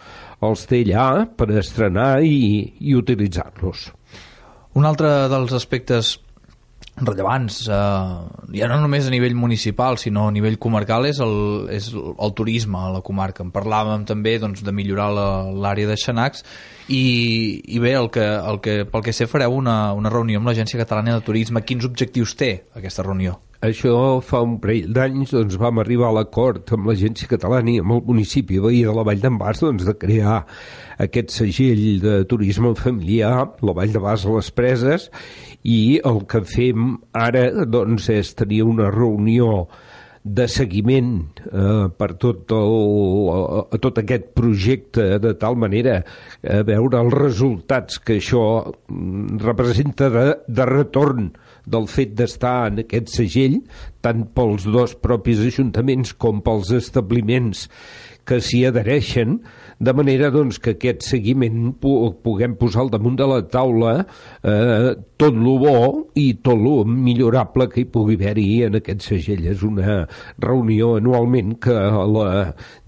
els 0.48 0.66
té 0.70 0.84
allà 0.86 1.28
per 1.38 1.50
estrenar 1.60 2.24
i, 2.24 2.74
i 2.80 2.96
utilitzar-los. 2.98 3.90
Un 4.78 4.86
altre 4.86 5.10
dels 5.32 5.54
aspectes 5.58 6.16
rellevants, 6.98 7.68
eh, 7.70 8.58
ja 8.58 8.68
no 8.70 8.80
només 8.82 9.08
a 9.08 9.14
nivell 9.14 9.36
municipal, 9.38 9.98
sinó 10.02 10.28
a 10.28 10.34
nivell 10.34 10.58
comarcal, 10.58 11.06
és 11.06 11.20
el, 11.24 11.68
és 11.74 11.92
el 11.94 12.34
turisme 12.34 12.80
a 12.80 12.92
la 12.96 13.04
comarca. 13.06 13.46
En 13.46 13.52
parlàvem 13.54 14.06
també 14.10 14.38
doncs, 14.42 14.64
de 14.66 14.74
millorar 14.74 15.12
l'àrea 15.14 15.90
de 15.90 15.98
Xanacs 15.98 16.46
i, 16.88 17.04
i 17.68 17.82
bé, 17.84 17.94
el 18.00 18.10
que, 18.10 18.26
el 18.26 18.62
que, 18.64 18.80
pel 18.90 19.06
que 19.06 19.14
sé 19.14 19.30
fareu 19.30 19.60
una, 19.60 19.94
una 19.98 20.14
reunió 20.14 20.42
amb 20.42 20.50
l'Agència 20.50 20.82
Catalana 20.82 21.20
de 21.20 21.28
Turisme. 21.28 21.66
Quins 21.68 21.86
objectius 21.86 22.34
té 22.40 22.54
aquesta 22.76 23.06
reunió? 23.06 23.38
Això 23.58 24.20
fa 24.22 24.44
un 24.46 24.60
parell 24.62 24.92
d'anys 24.94 25.32
doncs, 25.34 25.56
vam 25.58 25.80
arribar 25.82 26.12
a 26.12 26.16
l'acord 26.20 26.70
amb 26.76 26.92
l'Agència 26.92 27.30
Catalana 27.30 27.72
i 27.74 27.80
amb 27.82 27.96
el 27.96 28.04
municipi 28.06 28.60
veí 28.62 28.84
de 28.86 28.94
la 28.94 29.06
Vall 29.08 29.24
d'en 29.24 29.40
Bas 29.42 29.64
doncs, 29.64 29.88
de 29.88 29.96
crear 29.98 30.44
aquest 31.02 31.34
segell 31.34 31.98
de 32.04 32.20
turisme 32.30 32.76
familiar, 32.78 33.48
la 33.66 33.74
Vall 33.74 33.96
de 33.96 34.04
Bas 34.04 34.28
a 34.28 34.36
les 34.36 34.52
Preses, 34.54 35.10
i 35.68 36.00
el 36.08 36.24
que 36.32 36.44
fem 36.48 36.96
ara 37.18 37.50
doncs, 37.68 38.08
és 38.14 38.34
tenir 38.40 38.64
una 38.64 38.88
reunió 38.94 39.68
de 40.28 40.48
seguiment 40.52 41.12
eh, 41.48 41.88
per 41.96 42.10
tot, 42.20 42.52
el, 42.56 43.30
a 43.72 43.80
tot 43.84 44.02
aquest 44.02 44.32
projecte 44.36 45.06
de 45.24 45.34
tal 45.40 45.56
manera 45.60 46.02
a 46.44 46.62
veure 46.68 47.00
els 47.00 47.16
resultats 47.16 48.02
que 48.04 48.18
això 48.20 48.44
mm, 48.68 49.40
representa 49.44 50.10
de, 50.12 50.26
de 50.48 50.68
retorn 50.68 51.30
del 51.68 51.88
fet 51.92 52.16
d'estar 52.16 52.72
en 52.72 52.84
aquest 52.84 53.12
segell, 53.12 53.62
tant 54.04 54.26
pels 54.36 54.68
dos 54.72 54.96
propis 55.04 55.42
ajuntaments 55.44 56.14
com 56.20 56.44
pels 56.44 56.72
establiments 56.76 57.68
que 58.28 58.40
s'hi 58.44 58.66
adhereixen, 58.68 59.40
de 59.80 59.94
manera 59.94 60.30
doncs, 60.34 60.58
que 60.62 60.74
aquest 60.74 61.06
seguiment 61.06 61.74
puguem 61.78 62.56
posar 62.58 62.84
al 62.84 62.92
damunt 62.94 63.18
de 63.20 63.28
la 63.30 63.42
taula 63.46 63.94
eh, 64.02 64.96
tot 65.18 65.38
lo 65.38 65.54
bo 65.62 65.78
i 66.18 66.32
tot 66.46 66.58
lo 66.58 66.82
millorable 66.88 67.68
que 67.70 67.84
hi 67.84 67.88
pugui 67.94 68.18
haver-hi 68.18 68.64
en 68.68 68.80
aquest 68.80 69.06
segell. 69.06 69.46
És 69.52 69.62
una 69.66 70.00
reunió 70.42 70.96
anualment 70.98 71.58
que 71.62 71.76
la, 72.14 72.28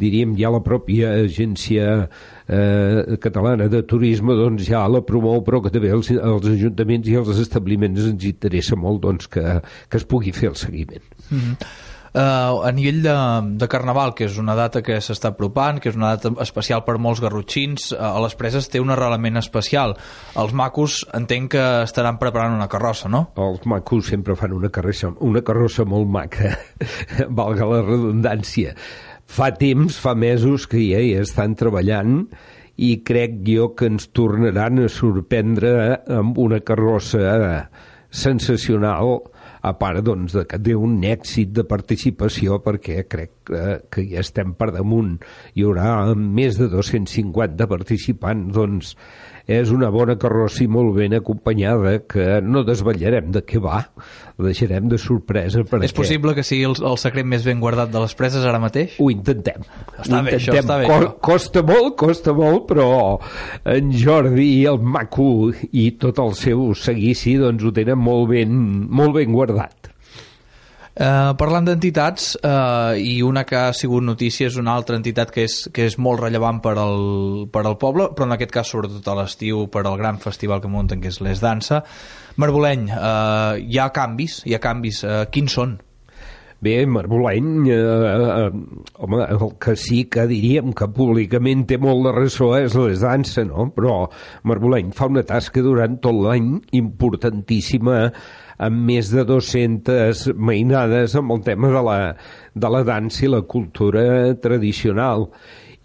diríem 0.01 0.33
ja 0.39 0.53
la 0.53 0.63
pròpia 0.65 1.13
agència 1.25 1.91
eh, 2.01 3.17
catalana 3.21 3.69
de 3.69 3.83
turisme 3.85 4.37
doncs 4.37 4.65
ja 4.69 4.87
la 4.89 5.03
promou, 5.05 5.43
però 5.45 5.61
que 5.61 5.73
també 5.73 5.93
els, 5.93 6.09
els 6.15 6.49
ajuntaments 6.55 7.09
i 7.09 7.19
els 7.21 7.45
establiments 7.45 8.09
ens 8.13 8.25
interessa 8.29 8.77
molt 8.79 9.05
doncs, 9.05 9.29
que, 9.29 9.59
que 9.89 10.01
es 10.01 10.09
pugui 10.09 10.33
fer 10.33 10.49
el 10.53 10.57
seguiment. 10.57 11.05
Mm 11.29 11.37
-hmm. 11.37 11.87
Uh, 12.09 12.65
a 12.65 12.71
nivell 12.73 13.03
de, 13.03 13.15
de 13.61 13.67
Carnaval, 13.69 14.15
que 14.17 14.25
és 14.25 14.37
una 14.41 14.55
data 14.57 14.81
que 14.81 14.97
s'està 15.03 15.29
apropant, 15.29 15.77
que 15.81 15.91
és 15.91 15.97
una 15.97 16.15
data 16.15 16.31
especial 16.41 16.81
per 16.87 16.97
molts 16.97 17.21
garrotxins, 17.21 17.91
uh, 17.93 18.15
a 18.15 18.23
les 18.23 18.33
preses 18.39 18.69
té 18.71 18.81
un 18.81 18.89
arrelament 18.95 19.37
especial. 19.37 19.93
Els 20.39 20.55
macos 20.57 21.03
entenc 21.13 21.53
que 21.53 21.65
estaran 21.85 22.17
preparant 22.21 22.57
una 22.57 22.69
carrossa, 22.71 23.11
no? 23.13 23.27
Els 23.37 23.61
macos 23.69 24.09
sempre 24.09 24.37
fan 24.39 24.57
una 24.57 24.71
carrossa, 24.73 25.13
una 25.21 25.43
carrossa 25.45 25.85
molt 25.85 26.09
maca, 26.09 26.55
valga 27.41 27.69
la 27.69 27.83
redundància. 27.85 28.73
Fa 29.29 29.51
temps, 29.53 29.99
fa 30.01 30.15
mesos 30.17 30.65
que 30.65 30.81
ja 30.81 31.03
hi 31.05 31.13
estan 31.21 31.53
treballant 31.57 32.23
i 32.79 32.95
crec 33.05 33.41
jo 33.45 33.73
que 33.77 33.89
ens 33.91 34.07
tornaran 34.15 34.81
a 34.81 34.89
sorprendre 34.89 35.99
amb 36.09 36.37
una 36.41 36.61
carrossa 36.65 37.67
sensacional 38.09 39.19
a 39.61 39.73
part 39.79 40.03
doncs, 40.05 40.35
de 40.37 40.45
que 40.49 40.59
té 40.63 40.75
un 40.77 40.99
èxit 41.07 41.51
de 41.55 41.65
participació 41.67 42.59
perquè 42.63 43.03
crec 43.09 43.33
que, 43.49 43.63
que 43.91 44.05
ja 44.11 44.23
estem 44.23 44.53
per 44.59 44.71
damunt. 44.75 45.17
Hi 45.55 45.65
haurà 45.67 46.15
més 46.15 46.59
de 46.59 46.69
250 46.71 47.67
participants, 47.71 48.53
doncs 48.55 48.95
és 49.49 49.71
una 49.73 49.89
bona 49.89 50.13
carrossa 50.21 50.61
i 50.63 50.67
molt 50.69 50.93
ben 50.97 51.15
acompanyada 51.17 51.95
que 52.05 52.37
no 52.45 52.61
desvetllarem 52.67 53.31
de 53.33 53.41
què 53.47 53.61
va, 53.63 53.79
la 54.37 54.45
deixarem 54.45 54.89
de 54.91 54.99
sorpresa. 55.01 55.63
Perquè... 55.65 55.89
És 55.89 55.95
possible 55.97 56.35
que 56.37 56.45
sigui 56.45 56.67
el, 56.69 56.77
el 56.85 56.99
secret 57.01 57.25
més 57.25 57.47
ben 57.47 57.61
guardat 57.63 57.89
de 57.89 58.03
les 58.03 58.13
preses 58.19 58.45
ara 58.45 58.61
mateix? 58.61 58.99
Ho 59.01 59.09
intentem. 59.13 59.65
Està 59.97 60.21
Ho 60.21 60.27
bé, 60.27 60.35
intentem. 60.35 60.37
això 60.37 60.57
està 60.61 60.77
bé. 60.83 60.87
Co 60.89 60.99
Això. 60.99 61.11
costa 61.29 61.65
molt, 61.65 61.95
costa 61.99 62.35
molt, 62.37 62.67
però 62.69 62.87
en 63.73 63.91
Jordi 63.97 64.47
i 64.59 64.63
el 64.69 64.79
Maco 64.85 65.49
i 65.71 65.89
tot 66.01 66.21
el 66.21 66.37
seu 66.37 66.69
seguici 66.77 67.35
doncs 67.41 67.65
ho 67.65 67.73
tenen 67.75 67.99
molt 67.99 68.29
ben, 68.35 68.53
molt 68.89 69.17
ben 69.17 69.33
guardat. 69.33 69.78
Uh, 70.99 71.31
parlant 71.39 71.63
d'entitats, 71.63 72.33
uh, 72.43 72.91
i 72.99 73.21
una 73.23 73.45
que 73.47 73.55
ha 73.55 73.71
sigut 73.71 74.03
notícia 74.03 74.49
és 74.49 74.57
una 74.59 74.73
altra 74.75 74.97
entitat 74.99 75.31
que 75.31 75.45
és, 75.47 75.55
que 75.71 75.85
és 75.87 75.95
molt 75.95 76.19
rellevant 76.25 76.59
per 76.59 76.73
al, 76.75 77.45
per 77.53 77.63
al 77.63 77.77
poble, 77.79 78.09
però 78.17 78.27
en 78.27 78.35
aquest 78.35 78.51
cas 78.51 78.73
sobretot 78.73 79.07
a 79.07 79.15
l'estiu 79.21 79.69
per 79.71 79.85
al 79.85 79.95
gran 79.95 80.19
festival 80.19 80.59
que 80.59 80.67
munten, 80.67 80.99
que 80.99 81.07
és 81.07 81.21
l'Es 81.23 81.39
Dansa. 81.39 81.85
Marboleny, 82.35 82.89
uh, 82.91 83.55
hi 83.63 83.79
ha 83.79 83.87
canvis, 83.95 84.41
hi 84.43 84.57
ha 84.57 84.59
canvis. 84.59 85.05
Uh, 85.07 85.23
quins 85.31 85.55
són? 85.55 85.77
Bé, 86.59 86.85
Marboleny, 86.85 87.69
eh, 87.71 87.75
eh, 87.75 88.51
home, 88.99 89.21
el 89.23 89.53
que 89.63 89.77
sí 89.79 90.01
que 90.11 90.25
diríem 90.27 90.73
que 90.75 90.89
públicament 90.91 91.63
té 91.69 91.77
molt 91.79 92.03
de 92.03 92.11
ressò 92.11 92.49
és 92.57 92.75
les 92.75 92.99
dansa, 92.99 93.45
no? 93.47 93.69
Però 93.71 94.01
Marboleny 94.43 94.91
fa 94.91 95.07
una 95.07 95.23
tasca 95.23 95.63
durant 95.63 95.95
tot 96.03 96.19
l'any 96.19 96.57
importantíssima 96.75 98.09
amb 98.59 98.83
més 98.89 99.09
de 99.13 99.23
200 99.27 100.25
mainades 100.35 101.15
amb 101.15 101.35
el 101.35 101.41
tema 101.45 101.71
de 101.71 101.83
la, 101.85 101.97
de 102.53 102.71
la 102.71 102.83
dansa 102.87 103.25
i 103.25 103.31
la 103.31 103.41
cultura 103.47 104.03
tradicional. 104.43 105.29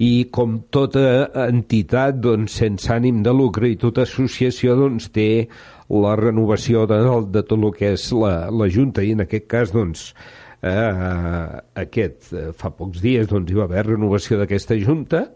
I 0.03 0.27
com 0.35 0.59
tota 0.75 1.29
entitat 1.47 2.19
doncs, 2.19 2.57
sense 2.59 2.91
ànim 2.91 3.23
de 3.23 3.33
lucre 3.35 3.71
i 3.71 3.79
tota 3.79 4.03
associació 4.03 4.75
doncs, 4.81 5.13
té 5.15 5.47
la 5.95 6.17
renovació 6.19 6.83
de, 6.91 6.99
de 7.31 7.45
tot 7.47 7.61
el 7.61 7.71
que 7.77 7.93
és 7.95 8.09
la, 8.17 8.35
la 8.51 8.67
Junta. 8.67 9.05
I 9.07 9.15
en 9.15 9.23
aquest 9.23 9.47
cas 9.47 9.71
doncs, 9.75 10.09
eh, 10.67 11.61
aquest, 11.85 12.33
eh, 12.35 12.49
fa 12.59 12.75
pocs 12.75 13.05
dies 13.05 13.31
doncs, 13.31 13.53
hi 13.53 13.61
va 13.61 13.69
haver 13.69 13.87
renovació 13.93 14.41
d'aquesta 14.41 14.81
Junta 14.83 15.29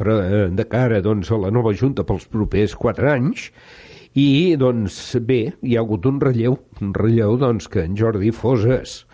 però 0.00 0.16
eh, 0.24 0.48
de 0.56 0.66
cara 0.68 1.00
doncs, 1.04 1.30
a 1.30 1.38
la 1.40 1.52
nova 1.52 1.72
Junta 1.76 2.04
pels 2.08 2.26
propers 2.32 2.74
quatre 2.78 3.10
anys 3.12 3.50
i 4.18 4.56
doncs 4.58 5.16
bé, 5.22 5.42
hi 5.62 5.76
ha 5.76 5.84
hagut 5.84 6.06
un 6.10 6.18
relleu 6.22 6.56
un 6.82 6.94
relleu 6.96 7.36
doncs, 7.38 7.68
que 7.70 7.84
en 7.86 7.94
Jordi 7.98 8.32
Foses 8.34 9.04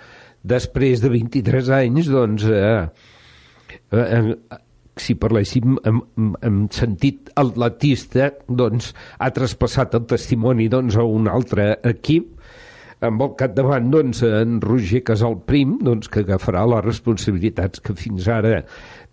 després 0.47 1.03
de 1.03 1.11
23 1.13 1.73
anys 1.81 2.09
doncs 2.13 2.47
eh, 2.49 2.87
eh, 3.93 4.07
eh, 4.07 4.61
si 4.97 5.17
parléssim 5.21 5.77
en, 5.85 6.01
en 6.41 6.63
sentit 6.73 7.29
atletista 7.37 8.31
doncs 8.49 8.93
ha 9.19 9.31
traspassat 9.37 9.99
el 9.99 10.07
testimoni 10.09 10.71
doncs, 10.73 10.97
a 10.97 11.05
un 11.05 11.29
altre 11.29 11.75
equip. 11.85 12.33
Amb 13.05 13.21
el 13.21 13.35
capdavant 13.37 13.91
doncs, 13.93 14.23
en 14.25 14.57
Roger 14.65 15.03
Casal 15.05 15.37
Prim, 15.45 15.75
doncs, 15.85 16.09
que 16.09 16.23
agafarà 16.25 16.63
les 16.73 16.87
responsabilitats 16.87 17.83
que 17.85 17.93
fins 17.99 18.25
ara 18.33 18.63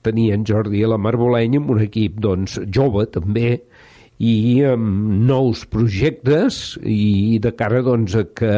tenia 0.03 0.37
en 0.37 0.45
Jordi 0.47 0.85
a 0.85 0.93
la 0.93 0.99
Marboleny 0.99 1.57
amb 1.59 1.73
un 1.75 1.83
equip 1.83 2.15
doncs, 2.23 2.55
jove 2.71 3.05
també 3.11 3.57
i 4.23 4.63
amb 4.67 5.25
nous 5.27 5.65
projectes 5.71 6.77
i 6.87 7.39
de 7.43 7.51
cara 7.59 7.81
doncs, 7.83 8.15
a 8.15 8.23
que 8.31 8.55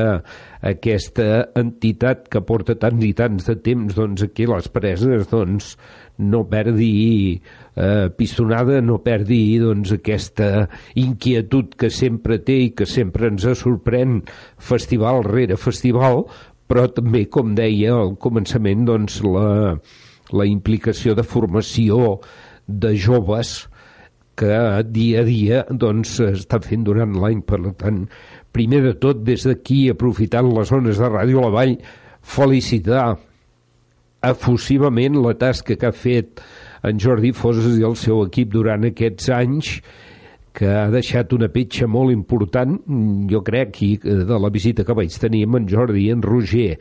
aquesta 0.72 1.27
entitat 1.57 2.27
que 2.31 2.41
porta 2.45 2.75
tants 2.77 3.05
i 3.05 3.13
tants 3.17 3.48
de 3.50 3.55
temps 3.65 3.98
doncs, 3.98 4.25
aquí 4.25 4.45
les 4.50 4.69
preses 4.74 5.25
doncs, 5.31 5.74
no 6.22 6.43
perdi 6.51 6.91
eh, 7.36 8.07
pistonada, 8.17 8.79
no 8.81 9.00
perdi 9.03 9.57
doncs, 9.62 9.95
aquesta 9.98 10.67
inquietud 11.01 11.75
que 11.79 11.89
sempre 11.89 12.39
té 12.45 12.60
i 12.67 12.74
que 12.77 12.88
sempre 12.89 13.31
ens 13.31 13.48
sorprèn 13.62 14.22
festival 14.57 15.24
rere 15.27 15.57
festival, 15.60 16.25
però 16.69 16.88
també, 16.93 17.25
com 17.29 17.53
deia 17.57 17.93
al 17.98 18.15
començament, 18.22 18.86
doncs, 18.88 19.22
la, 19.25 19.75
la 20.34 20.50
implicació 20.50 21.17
de 21.17 21.25
formació 21.25 22.19
de 22.65 22.95
joves 22.98 23.63
que 24.36 24.56
dia 24.92 25.22
a 25.22 25.27
dia 25.27 25.62
doncs, 25.70 26.18
està 26.25 26.60
fent 26.63 26.84
durant 26.88 27.13
l'any. 27.22 27.42
Per 27.48 27.62
tant, 27.80 28.04
primer 28.56 28.82
de 28.86 28.96
tot, 29.00 29.24
des 29.24 29.46
d'aquí, 29.48 29.86
aprofitant 29.92 30.51
les 30.56 30.72
zones 30.72 31.00
de 31.00 31.12
Ràdio 31.12 31.44
La 31.46 31.54
Vall, 31.54 31.77
felicitar 32.25 33.13
efusivament 34.25 35.20
la 35.22 35.36
tasca 35.38 35.77
que 35.77 35.88
ha 35.88 35.96
fet 35.96 36.42
en 36.86 37.00
Jordi 37.01 37.32
Foses 37.36 37.77
i 37.77 37.86
el 37.86 37.96
seu 38.00 38.24
equip 38.25 38.51
durant 38.54 38.86
aquests 38.88 39.30
anys 39.34 39.80
que 40.56 40.70
ha 40.72 40.88
deixat 40.88 41.34
una 41.36 41.50
petja 41.51 41.88
molt 41.92 42.13
important, 42.13 42.77
jo 43.27 43.42
crec, 43.44 43.82
i 43.84 43.98
de 44.00 44.38
la 44.39 44.51
visita 44.54 44.86
que 44.88 44.96
vaig 44.96 45.18
tenir 45.20 45.44
amb 45.46 45.60
en 45.60 45.68
Jordi 45.68 46.06
i 46.06 46.13
en 46.13 46.24
Roger, 46.24 46.77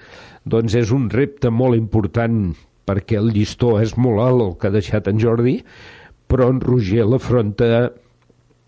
doncs 0.46 0.76
és 0.78 0.92
un 0.94 1.08
repte 1.10 1.50
molt 1.50 1.76
important 1.76 2.52
perquè 2.86 3.18
el 3.18 3.32
llistó 3.34 3.74
és 3.82 3.96
molt 3.98 4.22
alt 4.22 4.44
el 4.44 4.54
que 4.60 4.70
ha 4.70 4.76
deixat 4.76 5.10
en 5.10 5.18
Jordi, 5.18 5.56
però 6.28 6.48
en 6.52 6.60
Roger 6.60 7.06
l'afronta 7.08 7.90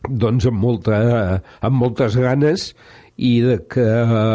doncs 0.06 0.46
amb, 0.46 0.60
molta, 0.62 0.98
amb 1.64 1.80
moltes 1.82 2.16
ganes 2.20 2.70
i 3.16 3.38
de 3.42 3.56
que 3.70 3.86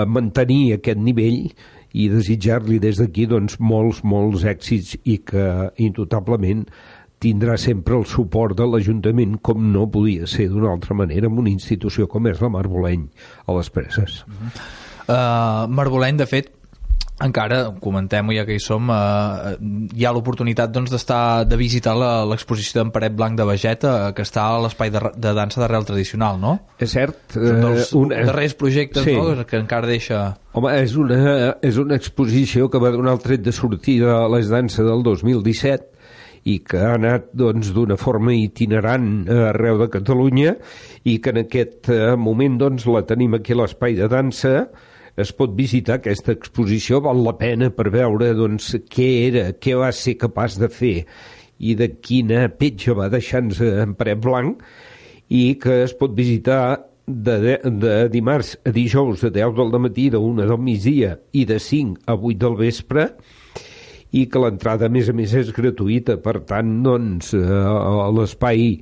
mantenir 0.10 0.78
aquest 0.78 1.00
nivell 1.00 1.52
i 1.92 2.08
desitjar-li 2.12 2.80
des 2.80 3.00
d'aquí 3.02 3.28
doncs, 3.30 3.58
molts, 3.60 4.02
molts 4.08 4.46
èxits 4.48 4.96
i 5.04 5.20
que 5.28 5.46
indubtablement 5.84 6.66
tindrà 7.22 7.58
sempre 7.62 7.98
el 8.00 8.08
suport 8.10 8.58
de 8.58 8.66
l'Ajuntament 8.66 9.38
com 9.46 9.68
no 9.74 9.86
podia 9.94 10.28
ser 10.30 10.48
d'una 10.50 10.72
altra 10.72 10.98
manera 10.98 11.30
en 11.30 11.38
una 11.38 11.52
institució 11.52 12.08
com 12.10 12.32
és 12.32 12.42
la 12.42 12.50
Marboleny 12.50 13.06
a 13.46 13.58
les 13.58 13.70
Preses. 13.70 14.24
Uh 14.26 14.34
-huh. 14.34 14.52
uh, 15.06 15.68
Marboleny, 15.70 16.18
de 16.18 16.26
fet, 16.26 16.50
encara, 17.26 17.62
comentem-ho 17.82 18.34
ja 18.36 18.46
que 18.48 18.56
hi 18.58 18.62
som, 18.62 18.90
eh, 18.92 19.54
hi 19.96 20.06
ha 20.06 20.14
l'oportunitat 20.16 20.72
doncs, 20.74 20.92
d'estar 20.94 21.46
de 21.46 21.58
visitar 21.60 21.94
l'exposició 22.30 22.82
d'en 22.82 22.92
Paret 22.94 23.16
Blanc 23.18 23.38
de 23.38 23.46
Vegeta, 23.48 23.94
eh, 24.08 24.14
que 24.18 24.26
està 24.26 24.48
a 24.48 24.60
l'espai 24.64 24.92
de, 24.94 25.04
de 25.16 25.34
dansa 25.38 25.62
d'arrel 25.62 25.86
tradicional, 25.88 26.40
no? 26.42 26.58
És 26.80 26.96
cert. 26.98 27.38
És 27.38 27.48
un 27.54 27.62
dels 27.62 27.86
eh, 27.86 27.98
una... 28.00 28.24
darrers 28.32 28.58
projectes 28.58 29.06
sí. 29.08 29.16
no? 29.18 29.46
que 29.48 29.62
encara 29.62 29.90
deixa... 29.90 30.24
Home, 30.54 30.74
és 30.82 30.98
una, 31.00 31.56
és 31.64 31.78
una 31.80 31.96
exposició 31.96 32.68
que 32.72 32.82
va 32.82 32.92
donar 32.92 33.16
el 33.16 33.24
tret 33.24 33.46
de 33.46 33.54
sortida 33.56 34.18
a 34.26 34.28
les 34.34 34.52
danses 34.52 34.84
del 34.84 35.04
2017 35.06 36.02
i 36.50 36.58
que 36.66 36.80
ha 36.82 36.96
anat 36.98 37.30
doncs, 37.38 37.70
d'una 37.76 37.98
forma 38.02 38.34
itinerant 38.34 39.28
arreu 39.52 39.78
de 39.78 39.88
Catalunya 39.94 40.56
i 41.06 41.20
que 41.22 41.34
en 41.36 41.44
aquest 41.44 41.92
eh, 41.94 42.16
moment 42.18 42.58
doncs, 42.62 42.88
la 42.90 43.04
tenim 43.06 43.38
aquí 43.38 43.54
a 43.54 43.62
l'espai 43.62 43.96
de 44.00 44.10
dansa 44.10 44.56
es 45.20 45.34
pot 45.36 45.54
visitar 45.58 46.00
aquesta 46.00 46.36
exposició, 46.36 47.02
val 47.04 47.24
la 47.26 47.36
pena 47.40 47.72
per 47.74 47.90
veure 47.92 48.32
doncs, 48.38 48.76
què 48.92 49.10
era, 49.28 49.50
què 49.54 49.76
va 49.80 49.92
ser 49.96 50.18
capaç 50.22 50.60
de 50.62 50.70
fer 50.72 50.96
i 51.62 51.76
de 51.78 51.92
quina 52.02 52.48
petja 52.50 52.96
va 52.98 53.10
deixar-nos 53.12 53.62
en 53.62 53.94
paret 53.98 54.22
blanc 54.24 54.64
i 55.32 55.56
que 55.62 55.84
es 55.86 55.94
pot 55.98 56.16
visitar 56.16 56.62
de, 57.06 57.38
de, 57.40 57.58
de 57.82 57.94
dimarts 58.14 58.56
a 58.66 58.74
dijous 58.74 59.22
de 59.26 59.32
10 59.36 59.56
del 59.58 59.80
matí, 59.80 60.10
de 60.10 60.18
1 60.18 60.48
del 60.48 60.58
migdia 60.60 61.18
i 61.34 61.46
de 61.46 61.60
5 61.60 62.06
a 62.08 62.16
8 62.16 62.40
del 62.46 62.58
vespre 62.60 63.08
i 64.12 64.26
que 64.28 64.42
l'entrada, 64.44 64.88
a 64.88 64.92
més 64.92 65.08
a 65.08 65.16
més, 65.16 65.32
és 65.40 65.54
gratuïta. 65.56 66.18
Per 66.20 66.42
tant, 66.48 66.72
doncs, 66.84 67.32
a 67.32 68.10
l'espai 68.12 68.74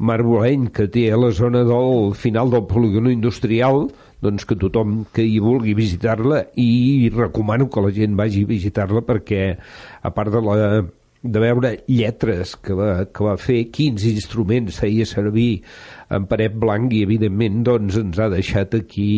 marboleny 0.00 0.70
que 0.72 0.88
té 0.88 1.08
a 1.12 1.18
la 1.20 1.28
zona 1.36 1.60
del 1.68 2.14
final 2.16 2.48
del 2.54 2.64
polígon 2.70 3.10
industrial, 3.12 3.88
doncs 4.24 4.46
que 4.48 4.58
tothom 4.58 5.02
que 5.14 5.22
hi 5.22 5.38
vulgui 5.42 5.76
visitar-la 5.78 6.44
i 6.58 7.10
recomano 7.14 7.68
que 7.70 7.84
la 7.84 7.92
gent 7.94 8.16
vagi 8.18 8.44
a 8.46 8.52
visitar-la 8.52 9.04
perquè 9.06 9.42
a 10.02 10.14
part 10.14 10.34
de 10.34 10.42
la 10.42 10.56
de 11.22 11.40
veure 11.42 11.72
lletres 11.90 12.54
que 12.62 12.74
va, 12.78 13.04
que 13.10 13.24
va 13.26 13.34
fer, 13.40 13.64
quins 13.74 14.04
instruments 14.06 14.78
feia 14.78 15.06
servir 15.08 15.64
en 16.14 16.28
paret 16.30 16.54
blanc 16.54 16.94
i 16.94 17.02
evidentment 17.06 17.64
doncs 17.66 17.98
ens 17.98 18.20
ha 18.22 18.28
deixat 18.32 18.76
aquí 18.78 19.10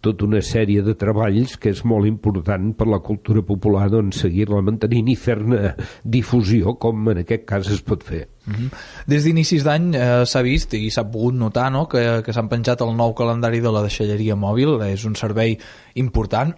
tota 0.00 0.26
una 0.28 0.40
sèrie 0.44 0.82
de 0.86 0.94
treballs 0.98 1.56
que 1.58 1.72
és 1.74 1.82
molt 1.88 2.06
important 2.06 2.70
per 2.78 2.86
la 2.86 3.00
cultura 3.04 3.42
popular 3.46 3.88
doncs, 3.90 4.22
seguir-la 4.22 4.62
mantenint 4.62 5.10
i 5.10 5.16
fer-ne 5.18 5.74
difusió 6.04 6.76
com 6.78 7.10
en 7.12 7.24
aquest 7.24 7.44
cas 7.48 7.70
es 7.74 7.82
pot 7.82 8.04
fer. 8.06 8.28
Mm 8.46 8.54
-hmm. 8.54 8.70
Des 9.06 9.24
d'inicis 9.24 9.64
d'any 9.64 9.94
eh, 9.94 10.24
s'ha 10.24 10.42
vist 10.42 10.74
i 10.74 10.90
s'ha 10.90 11.10
pogut 11.10 11.34
notar 11.34 11.70
no, 11.72 11.88
que, 11.88 12.22
que 12.22 12.32
s'han 12.32 12.48
penjat 12.48 12.80
el 12.80 12.96
nou 12.96 13.14
calendari 13.14 13.60
de 13.60 13.72
la 13.72 13.82
deixalleria 13.82 14.36
mòbil, 14.36 14.80
és 14.82 15.04
un 15.04 15.14
servei 15.14 15.58
important 15.94 16.54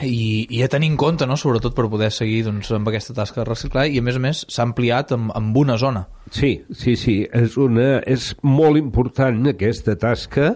i, 0.00 0.46
i 0.48 0.62
a 0.62 0.68
tenir 0.68 0.88
en 0.88 0.96
compte, 0.96 1.26
no? 1.26 1.36
sobretot 1.36 1.74
per 1.76 1.88
poder 1.92 2.10
seguir 2.10 2.44
doncs, 2.46 2.70
amb 2.72 2.88
aquesta 2.88 3.14
tasca 3.14 3.42
de 3.42 3.50
reciclar 3.50 3.86
i 3.86 3.98
a 3.98 4.02
més 4.02 4.16
a 4.16 4.22
més 4.24 4.44
s'ha 4.48 4.64
ampliat 4.64 5.12
amb, 5.12 5.32
amb 5.36 5.56
una 5.56 5.76
zona. 5.76 6.06
Sí, 6.30 6.62
sí, 6.72 6.96
sí, 6.96 7.26
és, 7.28 7.58
una, 7.60 8.00
és 8.08 8.32
molt 8.42 8.80
important 8.80 9.52
aquesta 9.52 9.96
tasca 10.00 10.54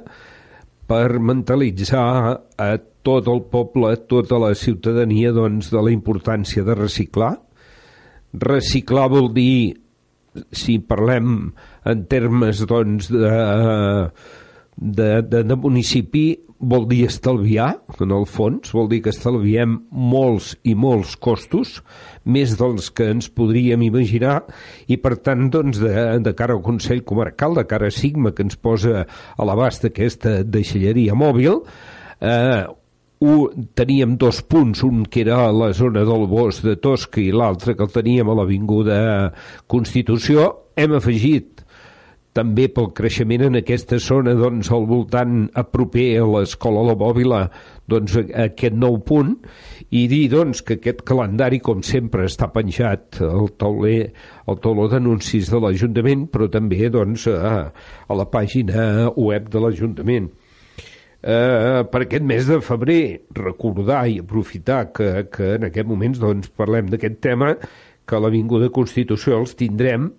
per 0.87 1.19
mentalitzar 1.19 2.07
a 2.59 2.69
tot 3.07 3.29
el 3.31 3.43
poble, 3.51 3.93
a 3.93 3.99
tota 4.11 4.39
la 4.43 4.53
ciutadania 4.59 5.33
doncs, 5.35 5.71
de 5.75 5.83
la 5.83 5.93
importància 5.95 6.65
de 6.67 6.75
reciclar. 6.79 7.35
Reciclar 8.47 9.09
vol 9.13 9.31
dir, 9.35 9.77
si 10.53 10.79
parlem 10.83 11.53
en 11.87 12.03
termes 12.11 12.65
doncs, 12.69 13.11
de, 13.13 13.37
de, 14.77 15.23
de, 15.23 15.43
de 15.43 15.57
municipi, 15.57 16.27
vol 16.59 16.87
dir 16.89 17.03
estalviar, 17.07 17.83
en 18.01 18.13
el 18.17 18.25
fons, 18.29 18.71
vol 18.73 18.89
dir 18.89 19.03
que 19.05 19.13
estalviem 19.13 19.77
molts 19.91 20.55
i 20.65 20.73
molts 20.77 21.17
costos, 21.21 21.81
més 22.25 22.55
dels 22.57 22.89
que 22.97 23.11
ens 23.13 23.29
podríem 23.29 23.85
imaginar, 23.85 24.39
i 24.89 24.97
per 25.01 25.17
tant, 25.25 25.51
doncs, 25.53 25.81
de, 25.83 25.93
de 26.25 26.35
cara 26.37 26.57
al 26.57 26.65
Consell 26.65 27.05
Comarcal, 27.05 27.59
de 27.59 27.67
cara 27.69 27.91
a 27.91 27.95
Sigma, 27.95 28.33
que 28.33 28.47
ens 28.47 28.57
posa 28.57 29.05
a 29.05 29.49
l'abast 29.49 29.89
aquesta 29.89 30.41
deixalleria 30.45 31.17
mòbil, 31.17 31.61
eh, 32.21 32.65
ho, 33.21 33.35
teníem 33.77 34.17
dos 34.21 34.43
punts, 34.45 34.83
un 34.85 35.05
que 35.09 35.23
era 35.25 35.47
a 35.47 35.53
la 35.53 35.73
zona 35.77 36.05
del 36.09 36.27
bosc 36.29 36.65
de 36.65 36.77
Tosca 36.81 37.21
i 37.23 37.33
l'altre 37.33 37.77
que 37.77 37.85
el 37.85 37.93
teníem 37.93 38.29
a 38.29 38.37
l'Avinguda 38.37 38.99
Constitució, 39.73 40.51
hem 40.77 40.97
afegit 40.99 41.56
també 42.37 42.67
pel 42.73 42.91
creixement 42.97 43.47
en 43.49 43.59
aquesta 43.61 43.99
zona 44.03 44.35
doncs, 44.37 44.69
al 44.75 44.85
voltant 44.89 45.47
a 45.57 45.65
proper 45.65 46.07
a 46.21 46.29
l'escola 46.37 46.85
La 46.87 46.97
Bòbila 46.99 47.41
doncs, 47.89 48.19
aquest 48.47 48.77
nou 48.77 49.01
punt. 49.07 49.35
I 49.91 50.07
dir 50.11 50.27
doncs, 50.33 50.61
que 50.67 50.77
aquest 50.77 51.05
calendari 51.09 51.61
com 51.65 51.83
sempre 51.87 52.27
està 52.29 52.51
penjat 52.53 53.21
al 53.25 53.53
tauler 53.59 54.11
al 54.47 54.61
tauló 54.63 54.89
d'anuncis 54.91 55.49
de 55.51 55.61
l'Ajuntament 55.63 56.27
però 56.31 56.51
també 56.53 56.91
doncs, 56.93 57.27
a, 57.31 57.71
a 57.73 58.19
la 58.19 58.27
pàgina 58.31 59.09
web 59.17 59.49
de 59.51 59.63
l'Ajuntament. 59.63 60.29
Eh, 61.27 61.83
per 61.91 62.05
aquest 62.05 62.23
mes 62.23 62.47
de 62.47 62.61
febrer 62.63 63.01
recordar 63.35 64.05
i 64.07 64.21
aprofitar 64.23 64.93
que, 64.95 65.27
que 65.33 65.57
en 65.57 65.67
aquest 65.71 65.89
moments 65.89 66.21
doncs, 66.23 66.53
parlem 66.55 66.93
d'aquest 66.93 67.19
tema 67.25 67.55
que 68.07 68.15
a 68.15 68.21
l'Avinguda 68.23 68.71
Constitució 68.75 69.41
els 69.41 69.57
tindrem 69.59 70.13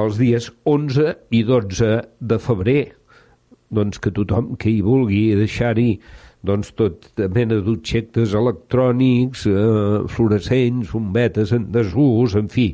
els 0.00 0.18
dies 0.20 0.48
11 0.64 1.14
i 1.34 1.42
12 1.44 1.92
de 2.20 2.38
febrer 2.40 2.82
doncs 3.72 4.00
que 4.00 4.12
tothom 4.12 4.54
que 4.60 4.70
hi 4.70 4.82
vulgui 4.84 5.32
deixar-hi 5.36 5.96
doncs 6.42 6.72
tot 6.78 7.06
de 7.16 7.28
mena 7.30 7.60
d'objectes 7.62 8.34
electrònics, 8.34 9.46
eh, 9.46 10.02
fluorescents, 10.10 10.90
bombetes 10.90 11.52
en 11.54 11.70
desús, 11.72 12.34
en 12.34 12.48
fi, 12.50 12.72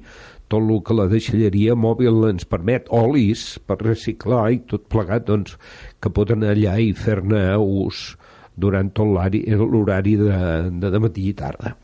tot 0.49 0.65
el 0.65 0.81
que 0.81 0.97
la 0.97 1.09
deixalleria 1.11 1.77
mòbil 1.77 2.31
ens 2.31 2.49
permet, 2.49 2.89
olis 2.89 3.59
per 3.69 3.77
reciclar 3.83 4.47
i 4.55 4.63
tot 4.71 4.89
plegat, 4.89 5.27
doncs, 5.29 5.59
que 6.01 6.11
poden 6.11 6.47
allà 6.49 6.79
i 6.81 6.95
fer-ne 6.97 7.43
ús 7.61 8.17
durant 8.57 8.89
tot 8.91 9.07
l'horari 9.07 10.17
de, 10.17 10.39
de 10.81 11.03
matí 11.05 11.29
i 11.29 11.37
tarda. 11.37 11.77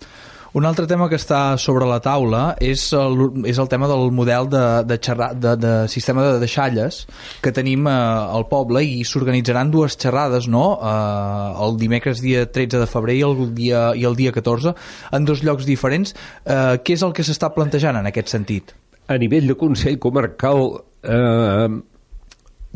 Un 0.55 0.63
altre 0.69 0.87
tema 0.87 1.09
que 1.11 1.19
està 1.19 1.57
sobre 1.59 1.87
la 1.91 1.97
taula 1.99 2.53
és 2.63 2.85
el, 2.95 3.17
és 3.51 3.59
el 3.59 3.67
tema 3.67 3.89
del 3.91 4.13
model 4.15 4.47
de, 4.53 4.63
de, 4.87 4.99
xerra, 5.03 5.33
de, 5.35 5.57
de 5.59 5.73
sistema 5.91 6.23
de 6.29 6.37
deixalles 6.39 7.01
que 7.43 7.51
tenim 7.51 7.89
eh, 7.91 7.95
al 8.37 8.47
poble 8.47 8.85
i 8.87 9.01
s'organitzaran 9.03 9.73
dues 9.75 9.97
xerrades 9.99 10.47
no? 10.47 10.77
eh, 10.79 11.65
el 11.67 11.75
dimecres 11.81 12.23
dia 12.23 12.45
13 12.47 12.85
de 12.85 12.87
febrer 12.87 13.17
i 13.19 13.25
el 13.27 13.43
dia, 13.57 13.81
i 13.99 14.07
el 14.07 14.15
dia 14.15 14.31
14 14.37 14.77
en 15.19 15.27
dos 15.27 15.43
llocs 15.43 15.67
diferents. 15.67 16.15
Eh, 16.47 16.79
què 16.87 16.95
és 16.95 17.03
el 17.03 17.17
que 17.19 17.27
s'està 17.27 17.51
plantejant 17.57 17.99
en 17.99 18.07
aquest 18.13 18.31
sentit? 18.31 18.77
A 19.11 19.19
nivell 19.19 19.51
de 19.51 19.59
Consell 19.59 19.99
Comarcal 19.99 20.69
eh, 21.03 21.67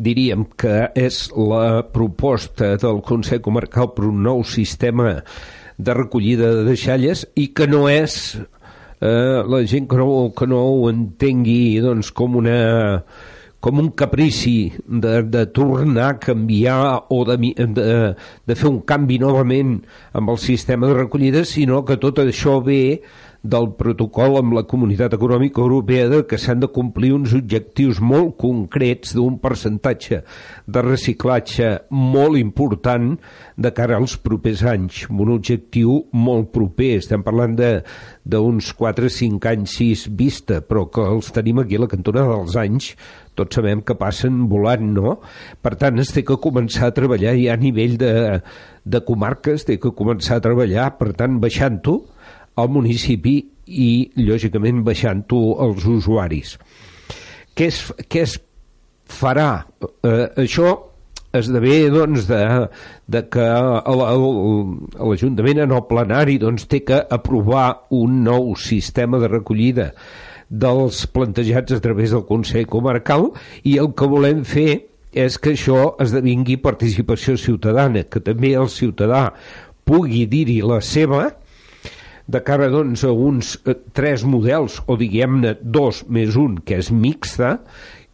diríem 0.03 0.49
que 0.59 0.81
és 0.99 1.29
la 1.31 1.79
proposta 1.95 2.73
del 2.75 2.99
Consell 3.07 3.39
Comarcal 3.39 3.93
per 3.95 4.09
un 4.11 4.19
nou 4.27 4.43
sistema 4.43 5.21
de 5.79 5.95
recollida 5.95 6.51
de 6.59 6.67
deixalles 6.67 7.23
i 7.39 7.49
que 7.55 7.67
no 7.71 7.87
és 7.89 8.35
eh, 8.35 9.41
la 9.47 9.63
gent 9.63 9.87
que 9.89 9.99
no, 9.99 10.29
que 10.35 10.47
no 10.47 10.61
ho 10.67 10.89
entengui 10.91 11.79
doncs, 11.83 12.11
com 12.11 12.35
una 12.41 12.59
com 13.59 13.79
un 13.81 13.89
caprici 13.91 14.71
de, 14.87 15.21
de 15.27 15.45
tornar 15.51 16.05
a 16.13 16.19
canviar 16.19 16.77
o 17.11 17.23
de, 17.27 17.35
de, 17.75 17.87
de 18.47 18.55
fer 18.55 18.69
un 18.69 18.79
canvi 18.87 19.17
novament 19.19 19.81
amb 20.15 20.31
el 20.31 20.39
sistema 20.39 20.87
de 20.87 20.95
recollida, 21.01 21.43
sinó 21.43 21.83
que 21.83 21.99
tot 21.99 22.21
això 22.23 22.61
ve 22.63 23.01
del 23.41 23.69
protocol 23.79 24.35
amb 24.39 24.53
la 24.57 24.65
Comunitat 24.67 25.13
Econòmica 25.15 25.61
Europea 25.63 26.09
de 26.11 26.19
que 26.27 26.37
s'han 26.37 26.59
de 26.59 26.69
complir 26.75 27.13
uns 27.15 27.31
objectius 27.37 28.01
molt 28.03 28.33
concrets 28.41 29.13
d'un 29.15 29.37
percentatge 29.39 30.21
de 30.67 30.83
reciclatge 30.83 31.69
molt 31.89 32.35
important 32.39 33.13
de 33.55 33.71
cara 33.75 33.95
als 33.99 34.17
propers 34.19 34.65
anys, 34.67 35.05
un 35.09 35.31
objectiu 35.37 36.01
molt 36.11 36.51
proper, 36.55 36.97
estem 36.99 37.23
parlant 37.23 37.55
d'uns 37.55 38.73
4, 38.75 39.07
5 39.07 39.49
anys, 39.53 39.79
6 39.79 40.05
vista, 40.19 40.59
però 40.59 40.89
que 40.91 41.07
els 41.07 41.31
tenim 41.35 41.63
aquí 41.63 41.79
a 41.79 41.85
la 41.85 41.91
cantonada 41.91 42.35
dels 42.35 42.59
anys, 42.59 42.91
tots 43.39 43.55
sabem 43.55 43.81
que 43.87 43.95
passen 43.95 44.49
volant, 44.51 44.83
no? 44.91 45.17
Per 45.63 45.77
tant, 45.79 45.99
es 46.03 46.11
té 46.11 46.25
que 46.27 46.35
començar 46.43 46.89
a 46.89 46.95
treballar 46.95 47.37
ja 47.39 47.55
a 47.55 47.59
nivell 47.61 47.95
de, 48.01 48.13
de 48.83 49.03
comarques, 49.07 49.63
té 49.63 49.79
que 49.79 49.95
començar 49.95 50.39
a 50.39 50.43
treballar, 50.43 50.91
per 50.99 51.13
tant, 51.15 51.39
baixant-ho, 51.39 52.01
al 52.59 52.69
municipi 52.73 53.37
i, 53.69 53.89
lògicament, 54.25 54.83
baixant-ho 54.85 55.41
als 55.63 55.85
usuaris. 55.87 56.55
Què 57.55 57.67
es, 57.69 57.81
què 58.09 58.23
es 58.25 58.37
farà? 59.09 59.51
Eh, 60.03 60.27
això 60.45 60.73
esdevé 61.35 61.89
doncs, 61.93 62.25
de, 62.29 62.39
de 63.05 63.21
que 63.29 63.45
l'Ajuntament 63.99 65.63
en 65.65 65.75
el 65.77 65.85
plenari 65.89 66.39
doncs, 66.41 66.65
té 66.69 66.81
que 66.85 66.97
aprovar 67.17 67.85
un 67.93 68.23
nou 68.25 68.55
sistema 68.57 69.19
de 69.21 69.29
recollida 69.29 69.91
dels 70.49 71.03
plantejats 71.13 71.75
a 71.75 71.81
través 71.83 72.15
del 72.15 72.25
Consell 72.25 72.65
Comarcal 72.69 73.29
i 73.69 73.77
el 73.77 73.91
que 73.93 74.09
volem 74.09 74.41
fer 74.47 74.71
és 75.13 75.37
que 75.41 75.53
això 75.53 75.93
esdevingui 76.01 76.57
participació 76.61 77.37
ciutadana, 77.37 78.03
que 78.05 78.21
també 78.21 78.55
el 78.57 78.69
ciutadà 78.69 79.29
pugui 79.85 80.25
dir-hi 80.29 80.59
la 80.65 80.81
seva 80.85 81.27
de 82.29 82.41
cara 82.45 82.69
doncs, 82.69 83.03
a 83.03 83.11
uns 83.11 83.55
eh, 83.65 83.75
tres 83.95 84.23
models, 84.27 84.79
o 84.85 84.97
diguem-ne 84.99 85.55
dos 85.61 86.03
més 86.13 86.37
un, 86.37 86.59
que 86.61 86.77
és 86.83 86.91
mixta, 86.93 87.57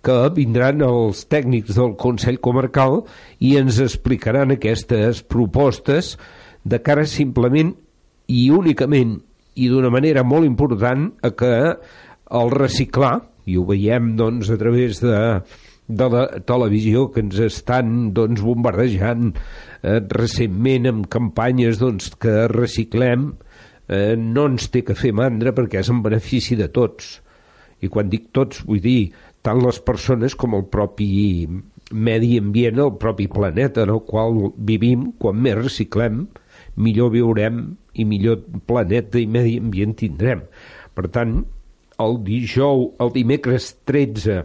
que 0.05 0.15
vindran 0.35 0.83
els 0.85 1.25
tècnics 1.27 1.75
del 1.75 1.95
Consell 1.99 2.37
Comarcal 2.43 3.01
i 3.43 3.55
ens 3.59 3.81
explicaran 3.81 4.53
aquestes 4.53 5.23
propostes 5.25 6.13
de 6.63 6.79
cara 6.85 7.07
simplement 7.09 7.73
i 8.29 8.47
únicament 8.53 9.17
i 9.55 9.69
d'una 9.71 9.89
manera 9.93 10.23
molt 10.27 10.45
important 10.45 11.09
a 11.25 11.31
que 11.33 11.53
el 12.35 12.51
reciclar, 12.53 13.17
i 13.45 13.57
ho 13.57 13.65
veiem 13.67 14.13
doncs, 14.19 14.49
a 14.53 14.57
través 14.61 15.01
de, 15.03 15.17
de 15.87 16.07
la 16.11 16.25
televisió 16.47 17.07
que 17.13 17.23
ens 17.25 17.39
estan 17.45 18.11
doncs, 18.15 18.43
bombardejant 18.45 19.33
eh, 19.33 19.99
recentment 20.13 20.89
amb 20.91 21.09
campanyes 21.11 21.81
doncs, 21.81 22.13
que 22.21 22.45
reciclem, 22.51 23.33
eh, 23.87 24.15
no 24.17 24.47
ens 24.51 24.69
té 24.73 24.83
que 24.85 24.97
fer 24.97 25.13
mandra 25.15 25.53
perquè 25.55 25.81
és 25.81 25.91
en 25.93 26.01
benefici 26.05 26.57
de 26.59 26.69
tots. 26.73 27.19
I 27.83 27.91
quan 27.91 28.09
dic 28.09 28.31
tots 28.35 28.63
vull 28.65 28.81
dir 28.83 29.13
tant 29.45 29.61
les 29.61 29.79
persones 29.85 30.35
com 30.35 30.55
el 30.57 30.65
propi 30.71 31.09
medi 31.91 32.39
ambient, 32.41 32.79
el 32.81 32.95
propi 33.01 33.27
planeta 33.29 33.83
en 33.85 33.93
el 33.93 34.01
qual 34.07 34.49
vivim, 34.57 35.11
quan 35.21 35.37
més 35.37 35.57
reciclem, 35.59 36.25
millor 36.81 37.11
viurem 37.13 37.67
i 37.93 38.05
millor 38.09 38.41
planeta 38.67 39.21
i 39.21 39.27
medi 39.29 39.59
ambient 39.61 39.93
tindrem. 40.01 40.41
Per 40.95 41.07
tant, 41.13 41.37
el 42.01 42.17
dijous, 42.25 42.95
el 42.99 43.13
dimecres 43.13 43.69
13, 43.87 44.41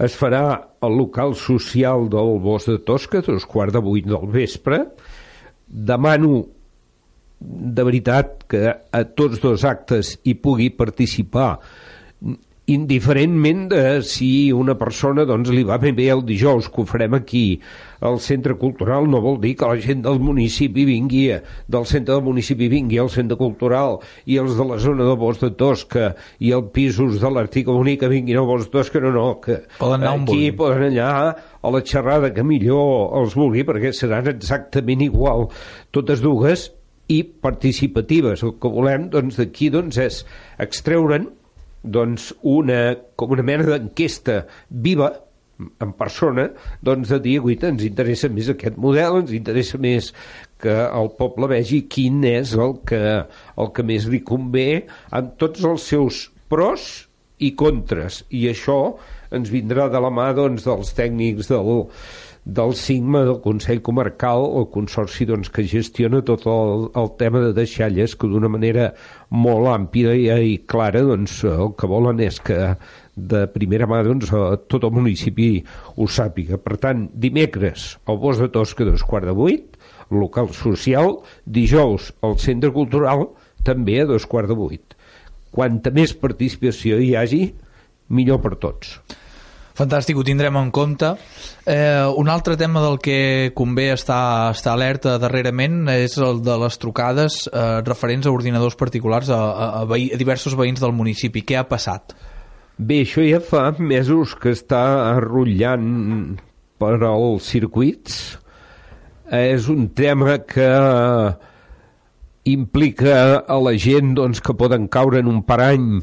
es 0.00 0.16
farà 0.16 0.44
al 0.80 0.96
local 0.96 1.34
social 1.36 2.08
del 2.12 2.38
Bosc 2.40 2.70
de 2.72 2.78
Tosca, 2.88 3.20
dos 3.24 3.44
quarts 3.46 3.76
de 3.76 3.82
vuit 3.84 4.06
del 4.08 4.26
vespre. 4.32 4.86
Demano 5.68 6.46
de 7.40 7.84
veritat 7.86 8.44
que 8.50 8.66
a 8.68 9.04
tots 9.16 9.40
dos 9.40 9.64
actes 9.64 10.18
hi 10.24 10.36
pugui 10.36 10.68
participar. 10.76 11.56
Indiferentment 12.70 13.64
de 13.72 13.84
si 14.06 14.52
una 14.54 14.76
persona 14.78 15.24
doncs, 15.26 15.50
li 15.50 15.64
va 15.66 15.80
ben 15.82 15.96
bé 15.96 16.10
el 16.12 16.20
dijous 16.22 16.68
que 16.70 16.82
ho 16.82 16.86
farem 16.86 17.16
aquí 17.16 17.58
al 18.00 18.20
centre 18.22 18.54
cultural 18.60 19.08
no 19.10 19.20
vol 19.24 19.40
dir 19.42 19.56
que 19.58 19.66
la 19.66 19.80
gent 19.82 20.04
del 20.04 20.20
municipi 20.22 20.86
vingui 20.88 21.24
del 21.68 21.86
centre 21.90 22.14
del 22.14 22.24
municipi 22.24 22.68
vingui 22.70 23.00
al 23.02 23.10
centre 23.12 23.36
cultural 23.40 23.98
i 24.24 24.38
els 24.40 24.54
de 24.56 24.66
la 24.70 24.78
zona 24.78 25.08
de 25.08 25.16
Bosc 25.18 25.42
de 25.44 25.50
Tosca 25.50 26.14
i 26.38 26.54
els 26.56 26.70
pisos 26.72 27.18
de 27.20 27.32
l'Article 27.34 27.76
Únic 27.80 28.04
que 28.04 28.12
vinguin 28.12 28.40
al 28.40 28.48
Bosc 28.48 28.70
de 28.70 28.78
Tosca. 28.78 29.02
No, 29.02 29.10
no, 29.12 29.28
que 29.42 29.62
poden 29.78 30.04
anar 30.04 30.20
aquí 30.22 30.52
poden 30.52 30.92
anar 30.92 31.36
a 31.60 31.72
la 31.74 31.82
xerrada 31.84 32.30
que 32.36 32.46
millor 32.46 33.16
els 33.20 33.34
vulgui 33.34 33.66
perquè 33.66 33.92
seran 33.96 34.30
exactament 34.30 35.02
igual 35.10 35.48
totes 35.90 36.22
dues 36.24 36.70
i 37.10 37.22
participatives 37.24 38.44
el 38.46 38.56
que 38.62 38.70
volem 38.72 39.08
doncs 39.12 39.40
d'aquí 39.40 39.70
doncs 39.74 39.98
és 40.00 40.22
extreure'n 40.62 41.28
doncs 41.82 42.30
una, 42.46 42.94
com 43.16 43.32
una 43.36 43.44
mena 43.46 43.66
d'enquesta 43.66 44.44
viva 44.68 45.10
en 45.60 45.92
persona, 45.96 46.46
doncs 46.84 47.10
de 47.12 47.18
dir, 47.20 47.36
guita, 47.44 47.68
ens 47.68 47.84
interessa 47.84 48.30
més 48.32 48.48
aquest 48.52 48.78
model, 48.80 49.20
ens 49.20 49.34
interessa 49.36 49.80
més 49.80 50.10
que 50.60 50.72
el 50.86 51.10
poble 51.18 51.50
vegi 51.50 51.82
quin 51.92 52.22
és 52.28 52.54
el 52.56 52.78
que, 52.88 53.00
el 53.60 53.70
que 53.76 53.84
més 53.86 54.08
li 54.08 54.22
convé 54.24 54.68
amb 55.16 55.36
tots 55.40 55.64
els 55.68 55.86
seus 55.92 56.22
pros 56.52 56.88
i 57.40 57.52
contres. 57.56 58.22
I 58.32 58.46
això 58.52 58.78
ens 59.36 59.52
vindrà 59.52 59.88
de 59.92 60.00
la 60.02 60.10
mà 60.12 60.30
doncs, 60.36 60.66
dels 60.66 60.92
tècnics 60.96 61.50
del, 61.52 61.86
del 62.50 62.74
CIGMA, 62.74 63.22
del 63.28 63.38
Consell 63.44 63.80
Comarcal, 63.86 64.44
el 64.58 64.66
consorci 64.74 65.26
doncs, 65.28 65.50
que 65.54 65.62
gestiona 65.70 66.22
tot 66.26 66.46
el, 66.50 66.88
el 66.98 67.10
tema 67.20 67.42
de 67.44 67.52
deixalles, 67.54 68.16
que 68.18 68.30
d'una 68.30 68.50
manera 68.50 68.88
molt 69.30 69.70
àmplia 69.70 70.16
i, 70.18 70.26
i 70.54 70.56
clara 70.70 71.04
doncs, 71.06 71.40
el 71.46 71.74
que 71.78 71.90
volen 71.90 72.22
és 72.26 72.40
que 72.42 72.58
de 73.14 73.44
primera 73.54 73.86
mà 73.90 74.00
doncs, 74.06 74.32
tot 74.72 74.86
el 74.86 74.94
municipi 74.96 75.50
ho 75.94 76.08
sàpiga. 76.10 76.58
Per 76.58 76.80
tant, 76.82 77.06
dimecres 77.14 77.92
al 78.10 78.18
Bosc 78.18 78.42
de 78.42 78.50
Tosca, 78.56 78.88
dos 78.88 79.06
quart 79.06 79.30
de 79.30 79.36
vuit, 79.36 79.78
local 80.10 80.50
social, 80.56 81.20
dijous 81.46 82.10
al 82.26 82.38
Centre 82.42 82.72
Cultural, 82.74 83.28
també 83.62 84.00
a 84.02 84.08
dos 84.10 84.26
quart 84.26 84.50
de 84.50 84.58
vuit. 84.58 84.98
Quanta 85.54 85.94
més 85.94 86.16
participació 86.18 86.98
hi 86.98 87.14
hagi, 87.18 87.44
millor 88.10 88.42
per 88.42 88.56
tots. 88.58 88.98
Fantàstic, 89.78 90.18
ho 90.18 90.24
tindrem 90.26 90.56
en 90.60 90.70
compte. 90.74 91.12
Eh, 91.64 92.06
un 92.18 92.28
altre 92.28 92.56
tema 92.60 92.82
del 92.82 92.98
que 93.02 93.52
convé 93.56 93.90
estar, 93.94 94.50
estar 94.54 94.74
alerta 94.74 95.18
darrerament 95.22 95.88
és 95.94 96.18
el 96.18 96.42
de 96.44 96.56
les 96.64 96.80
trucades 96.82 97.44
eh, 97.48 97.80
referents 97.86 98.26
a 98.26 98.34
ordinadors 98.34 98.76
particulars 98.76 99.30
a, 99.30 99.38
a, 99.38 99.70
a, 99.82 99.86
a 99.86 100.20
diversos 100.20 100.56
veïns 100.58 100.82
del 100.82 100.96
municipi. 100.96 101.44
Què 101.46 101.60
ha 101.60 101.68
passat? 101.70 102.16
Bé, 102.80 103.02
això 103.04 103.22
ja 103.26 103.42
fa 103.44 103.70
mesos 103.78 104.34
que 104.40 104.54
està 104.56 104.82
arrotllant 105.12 106.38
per 106.80 106.96
als 107.04 107.50
circuits. 107.52 108.20
És 109.30 109.68
un 109.70 109.90
tema 109.94 110.40
que 110.42 110.70
implica 112.50 113.44
a 113.44 113.58
la 113.62 113.76
gent 113.78 114.14
doncs, 114.16 114.40
que 114.40 114.56
poden 114.56 114.88
caure 114.88 115.20
en 115.20 115.28
un 115.30 115.42
parany 115.46 116.00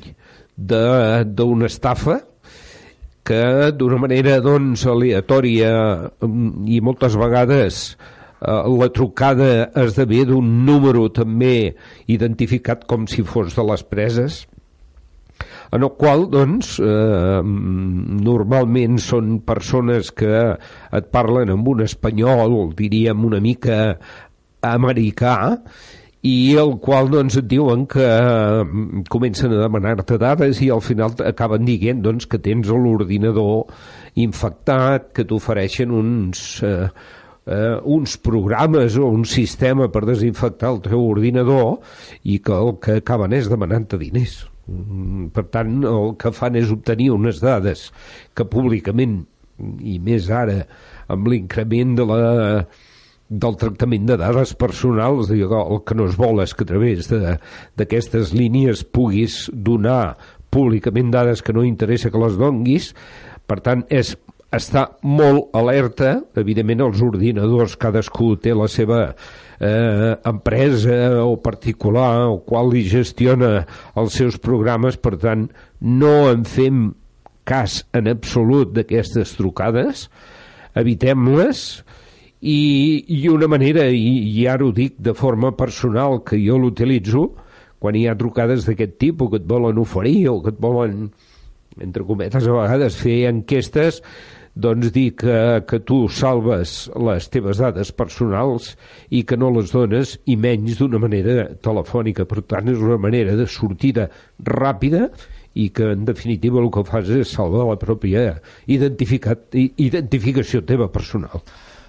d'una 0.56 1.68
estafa, 1.68 2.22
que 3.28 3.72
d'una 3.76 4.00
manera 4.00 4.38
doncs, 4.44 4.86
aleatòria 4.88 5.72
mm, 6.24 6.68
i 6.72 6.80
moltes 6.84 7.18
vegades 7.20 7.82
eh, 7.94 8.62
la 8.80 8.90
trucada 8.96 9.50
esdevé 9.84 10.24
d'un 10.30 10.62
número 10.68 11.08
també 11.12 11.74
identificat 12.08 12.88
com 12.88 13.08
si 13.12 13.26
fos 13.28 13.58
de 13.58 13.68
les 13.68 13.84
preses 13.84 14.46
en 15.76 15.84
el 15.84 15.92
qual 16.00 16.26
doncs 16.32 16.78
eh, 16.80 17.42
normalment 17.44 18.98
són 19.04 19.42
persones 19.48 20.13
que 20.16 20.40
et 20.56 21.12
parlen 21.12 21.52
amb 21.54 21.68
un 21.76 21.84
espanyol 21.84 22.72
diríem 22.78 23.28
una 23.28 23.44
mica 23.44 23.98
americà 24.63 25.36
i 26.28 26.56
el 26.60 26.74
qual 26.84 27.12
doncs, 27.12 27.38
et 27.40 27.48
diuen 27.50 27.86
que 27.90 28.06
mm, 28.08 29.06
comencen 29.13 29.54
a 29.54 29.62
demanar-te 29.62 30.18
dades 30.22 30.60
i 30.66 30.72
al 30.74 30.82
final 30.84 31.13
acaben 31.28 31.68
dient 31.68 32.02
doncs, 32.04 32.28
que 32.30 32.40
tens 32.44 32.72
l'ordinador 32.72 33.68
infectat, 34.20 35.12
que 35.16 35.28
t'ofereixen 35.30 35.94
uns, 35.94 36.44
eh, 36.66 36.90
eh, 37.46 37.78
uns 37.98 38.18
programes 38.24 38.98
o 38.98 39.12
un 39.13 39.24
sistema 39.30 39.88
per 39.94 40.04
desinfectar 40.10 40.74
el 40.74 40.84
teu 40.90 41.06
ordinador 41.06 41.78
i 42.24 42.40
que 42.44 42.56
el 42.56 42.76
que 42.84 43.00
acaben 43.04 43.38
és 43.38 43.50
demanant-te 43.52 44.02
diners. 44.02 44.42
Mm, 44.68 45.30
per 45.36 45.48
tant, 45.54 45.80
el 45.88 46.13
que 46.20 46.34
fan 46.36 46.60
és 46.60 46.74
obtenir 46.74 47.12
unes 47.16 47.40
dades 47.44 47.88
que 48.36 48.48
públicament, 48.50 49.22
i 49.82 49.98
més 50.04 50.28
ara 50.30 50.60
amb 51.10 51.30
l'increment 51.32 51.96
de 51.98 52.06
la 52.06 52.20
del 53.30 53.58
tractament 53.60 54.06
de 54.08 54.18
dades 54.20 54.54
personals, 54.56 55.32
el 55.32 55.82
que 55.84 55.96
no 55.98 56.08
es 56.08 56.16
vol 56.20 56.42
és 56.44 56.54
que 56.56 56.63
a 56.63 56.70
través 56.70 57.10
d'aquestes 57.12 58.32
línies 58.36 58.86
puguis 58.86 59.48
donar 59.52 60.18
públicament 60.54 61.12
dades 61.12 61.44
que 61.44 61.54
no 61.54 61.66
interessa 61.68 62.12
que 62.12 62.22
les 62.22 62.38
donguis, 62.40 62.94
per 63.48 63.60
tant, 63.63 63.84
és 63.92 64.16
està 64.54 64.86
molt 65.04 65.52
alerta, 65.58 66.22
evidentment 66.40 66.86
els 66.86 67.02
ordinadors, 67.04 67.76
cadascú 67.80 68.36
té 68.40 68.54
la 68.56 68.70
seva 68.72 69.02
eh, 69.12 70.13
empresa 70.24 71.26
o 71.26 71.36
particular 71.44 72.30
o 72.32 72.40
qual 72.48 72.72
li 72.72 72.86
gestiona 72.88 73.66
els 74.00 74.16
seus 74.16 74.40
programes, 74.40 74.96
per 74.96 75.18
tant, 75.20 75.50
no 75.82 76.30
en 76.32 76.48
fem 76.48 76.88
cas 77.48 77.82
en 77.96 78.08
absolut 78.12 78.72
d'aquestes 78.76 79.36
trucades, 79.36 80.08
evitem-les, 80.80 81.68
i, 82.48 83.04
i 83.20 83.28
una 83.28 83.50
manera, 83.52 83.88
i, 83.92 84.14
i 84.40 84.48
ara 84.48 84.66
ho 84.68 84.72
dic 84.76 84.96
de 85.04 85.14
forma 85.18 85.52
personal, 85.58 86.22
que 86.24 86.40
jo 86.40 86.58
l'utilitzo, 86.62 87.28
quan 87.82 87.98
hi 87.98 88.08
ha 88.08 88.16
trucades 88.18 88.66
d'aquest 88.68 88.96
tipus 89.02 89.34
que 89.34 89.42
et 89.42 89.50
volen 89.50 89.82
oferir 89.82 90.30
o 90.32 90.40
que 90.46 90.54
et 90.54 90.62
volen, 90.64 91.10
entre 91.84 92.06
cometes 92.08 92.48
a 92.48 92.56
vegades, 92.56 92.98
fer 93.02 93.20
enquestes, 93.30 94.02
doncs 94.58 94.90
dir 94.94 95.12
que, 95.20 95.62
que 95.70 95.80
tu 95.86 96.08
salves 96.10 96.90
les 96.98 97.28
teves 97.30 97.60
dades 97.62 97.92
personals 97.94 98.72
i 99.14 99.22
que 99.28 99.38
no 99.38 99.52
les 99.54 99.70
dones 99.76 100.16
i 100.26 100.38
menys 100.40 100.80
d'una 100.80 100.98
manera 101.04 101.46
telefònica. 101.62 102.26
Per 102.26 102.42
tant, 102.50 102.72
és 102.74 102.82
una 102.82 102.98
manera 103.02 103.36
de 103.38 103.46
sortida 103.46 104.08
ràpida 104.42 105.12
i 105.58 105.70
que 105.74 105.92
en 105.94 106.06
definitiva 106.08 106.62
el 106.64 106.72
que 106.74 106.86
fas 106.88 107.10
és 107.14 107.36
salvar 107.38 107.68
la 107.70 107.78
pròpia 107.82 108.40
identificació 108.66 110.64
teva 110.66 110.90
personal. 110.94 111.42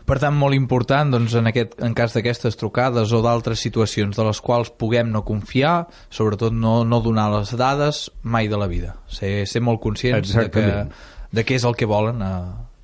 Per 0.08 0.16
tant, 0.16 0.32
molt 0.40 0.56
important, 0.56 1.10
doncs, 1.12 1.34
en, 1.36 1.50
aquest, 1.50 1.74
en 1.84 1.92
cas 1.96 2.14
d'aquestes 2.16 2.56
trucades 2.56 3.12
o 3.12 3.20
d'altres 3.24 3.60
situacions 3.60 4.16
de 4.16 4.24
les 4.24 4.40
quals 4.40 4.70
puguem 4.80 5.10
no 5.12 5.20
confiar, 5.28 5.82
sobretot 6.08 6.54
no, 6.56 6.80
no 6.88 7.02
donar 7.04 7.28
les 7.34 7.52
dades 7.60 8.06
mai 8.22 8.48
de 8.48 8.60
la 8.60 8.70
vida. 8.70 8.94
Ser, 9.12 9.42
ser 9.50 9.60
molt 9.60 9.82
conscients 9.84 10.32
de, 10.32 10.46
que, 10.54 10.64
de 11.36 11.44
què 11.44 11.58
és 11.60 11.68
el 11.68 11.76
que 11.76 11.90
volen 11.90 12.24
eh, 12.24 12.32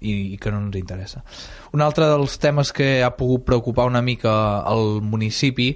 i, 0.05 0.13
i 0.35 0.39
que 0.41 0.53
no 0.53 0.61
ens 0.67 0.77
interessa. 0.77 1.25
Un 1.73 1.81
altre 1.85 2.11
dels 2.13 2.37
temes 2.43 2.75
que 2.77 2.99
ha 3.03 3.15
pogut 3.17 3.47
preocupar 3.49 3.89
una 3.89 4.05
mica 4.05 4.35
al 4.61 5.01
municipi 5.01 5.73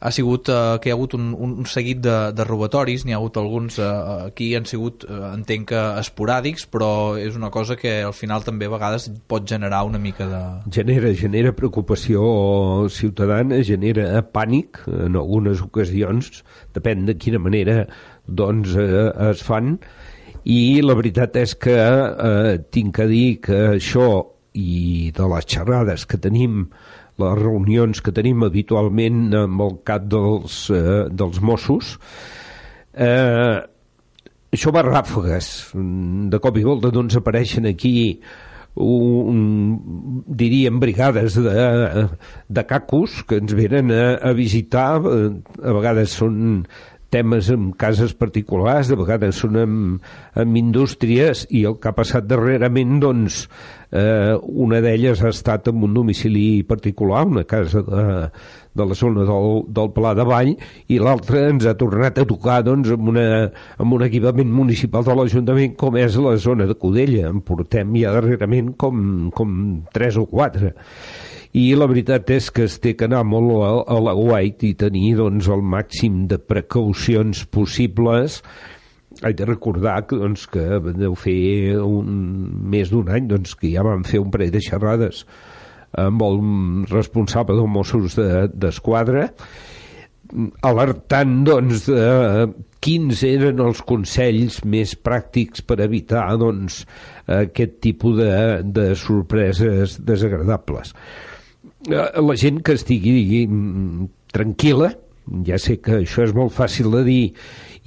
ha 0.00 0.10
sigut 0.12 0.48
eh, 0.48 0.78
que 0.80 0.88
hi 0.88 0.92
ha 0.92 0.96
hagut 0.96 1.14
un, 1.16 1.30
un 1.34 1.66
seguit 1.68 2.00
de, 2.04 2.16
de 2.36 2.46
robatoris, 2.46 3.04
n'hi 3.04 3.14
ha 3.14 3.18
hagut 3.20 3.36
alguns 3.40 3.78
eh, 3.80 3.88
aquí 4.30 4.52
han 4.56 4.68
sigut, 4.68 5.04
eh, 5.08 5.20
entenc 5.34 5.70
que 5.72 5.82
esporàdics, 6.00 6.66
però 6.72 6.90
és 7.20 7.36
una 7.36 7.50
cosa 7.54 7.76
que 7.80 8.00
al 8.06 8.16
final 8.16 8.44
també 8.46 8.68
a 8.68 8.74
vegades 8.74 9.10
pot 9.30 9.48
generar 9.48 9.82
una 9.88 10.00
mica 10.02 10.28
de... 10.30 10.42
Genera, 10.72 11.12
genera 11.16 11.54
preocupació 11.56 12.22
ciutadana, 12.92 13.62
genera 13.66 14.24
pànic 14.32 14.82
en 14.90 15.18
algunes 15.20 15.62
ocasions, 15.64 16.42
depèn 16.76 17.06
de 17.08 17.16
quina 17.20 17.42
manera 17.42 17.84
doncs 18.26 18.76
eh, 18.78 19.10
es 19.30 19.44
fan, 19.44 19.76
i 20.48 20.80
la 20.80 20.96
veritat 20.96 21.36
és 21.36 21.52
que 21.60 21.76
eh, 21.76 22.58
tinc 22.72 22.96
que 22.96 23.08
dir 23.10 23.26
que 23.44 23.60
això 23.74 24.10
i 24.56 25.12
de 25.14 25.26
les 25.30 25.46
xerrades 25.46 26.06
que 26.10 26.18
tenim 26.18 26.64
les 27.20 27.40
reunions 27.40 28.02
que 28.04 28.14
tenim 28.16 28.44
habitualment 28.46 29.28
amb 29.44 29.64
el 29.66 29.74
cap 29.86 30.06
dels, 30.10 30.62
eh, 30.74 31.00
dels 31.10 31.40
Mossos, 31.44 31.96
eh, 32.94 33.56
això 34.50 34.72
va 34.74 34.86
ràfegues. 34.86 35.50
De 36.30 36.40
cop 36.42 36.56
i 36.58 36.66
volta 36.66 36.90
doncs 36.94 37.18
apareixen 37.20 37.68
aquí 37.70 38.20
un, 38.80 40.24
diríem 40.26 40.78
brigades 40.80 41.34
de, 41.42 42.06
de 42.48 42.64
cacos 42.66 43.22
que 43.26 43.40
ens 43.42 43.54
venen 43.54 43.90
a, 43.94 44.14
a 44.30 44.32
visitar 44.36 44.94
a 45.00 45.74
vegades 45.74 46.14
són 46.20 46.64
temes 47.10 47.50
en 47.50 47.72
cases 47.78 48.14
particulars, 48.14 48.88
de 48.88 48.96
vegades 48.98 49.40
són 49.42 49.58
amb, 49.58 50.08
amb 50.38 50.58
indústries 50.60 51.44
i 51.50 51.64
el 51.68 51.76
que 51.82 51.90
ha 51.90 51.96
passat 51.96 52.28
darrerament 52.30 53.00
doncs 53.02 53.42
eh, 53.90 54.36
una 54.38 54.80
d'elles 54.84 55.22
ha 55.22 55.32
estat 55.34 55.68
en 55.72 55.82
un 55.82 55.94
domicili 55.94 56.62
particular, 56.62 57.24
una 57.26 57.44
casa 57.44 57.82
de, 57.86 58.04
de 58.74 58.86
la 58.86 58.94
zona 58.94 59.26
del, 59.26 59.50
del 59.68 59.90
Pla 59.96 60.14
de 60.14 60.26
Vall 60.28 60.52
i 60.88 61.00
l'altra 61.02 61.48
ens 61.50 61.66
ha 61.66 61.74
tornat 61.78 62.22
a 62.22 62.26
tocar 62.28 62.60
doncs, 62.66 62.92
amb, 62.94 63.10
una, 63.12 63.26
amb 63.78 63.98
un 63.98 64.06
equipament 64.06 64.52
municipal 64.54 65.06
de 65.06 65.18
l'Ajuntament 65.18 65.74
com 65.80 65.98
és 65.98 66.18
la 66.22 66.36
zona 66.38 66.68
de 66.70 66.78
Codella. 66.78 67.28
En 67.30 67.42
portem 67.46 67.98
ja 67.98 68.14
darrerament 68.14 68.74
com, 68.78 69.02
com 69.34 69.58
tres 69.94 70.18
o 70.20 70.26
quatre 70.30 70.74
i 71.56 71.64
la 71.74 71.88
veritat 71.90 72.30
és 72.30 72.50
que 72.54 72.66
es 72.68 72.76
té 72.82 72.92
que 72.94 73.08
anar 73.08 73.24
molt 73.26 73.56
a, 73.58 73.70
a 73.96 73.96
la 74.02 74.14
guait 74.14 74.62
i 74.66 74.74
tenir 74.78 75.16
doncs, 75.18 75.48
el 75.50 75.64
màxim 75.66 76.26
de 76.30 76.38
precaucions 76.38 77.42
possibles 77.50 78.40
haig 79.24 79.34
de 79.40 79.48
recordar 79.48 79.96
que, 80.06 80.18
doncs, 80.20 80.46
que 80.46 80.78
deu 80.94 81.16
fer 81.18 81.74
un, 81.82 82.12
més 82.70 82.92
d'un 82.92 83.10
any 83.10 83.26
doncs, 83.30 83.56
que 83.58 83.72
ja 83.72 83.82
vam 83.86 84.06
fer 84.06 84.22
un 84.22 84.30
parell 84.30 84.54
de 84.54 84.62
xerrades 84.62 85.24
amb 85.98 86.22
el 86.22 86.38
responsable 86.92 87.58
dels 87.58 87.74
Mossos 87.74 88.14
d'Esquadra 88.54 89.26
de, 89.26 89.58
alertant 90.62 91.40
doncs, 91.46 91.88
de 91.90 92.50
quins 92.80 93.24
eren 93.26 93.60
els 93.64 93.82
consells 93.86 94.60
més 94.64 94.94
pràctics 94.94 95.64
per 95.66 95.80
evitar 95.84 96.28
doncs, 96.40 96.84
aquest 97.26 97.80
tipus 97.84 98.16
de, 98.20 98.30
de 98.64 98.86
sorpreses 98.98 99.98
desagradables. 100.06 100.94
Eh, 101.88 102.20
la 102.20 102.36
gent 102.36 102.60
que 102.64 102.76
estigui 102.76 103.46
mm, 103.46 104.10
tranquil·la, 104.34 104.90
ja 105.46 105.56
sé 105.62 105.78
que 105.80 106.02
això 106.02 106.26
és 106.26 106.34
molt 106.36 106.52
fàcil 106.52 106.90
de 106.92 107.02
dir 107.06 107.22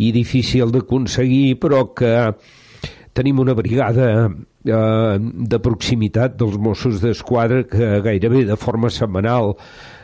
i 0.02 0.10
difícil 0.16 0.74
d'aconseguir, 0.74 1.60
però 1.62 1.86
que 1.94 2.14
tenim 3.14 3.44
una 3.44 3.54
brigada 3.54 4.08
eh, 4.26 5.18
de 5.22 5.60
proximitat 5.62 6.40
dels 6.40 6.58
Mossos 6.58 7.04
d'Esquadra 7.04 7.64
que 7.70 8.00
gairebé 8.06 8.48
de 8.50 8.58
forma 8.58 8.90
setmanal 8.90 9.54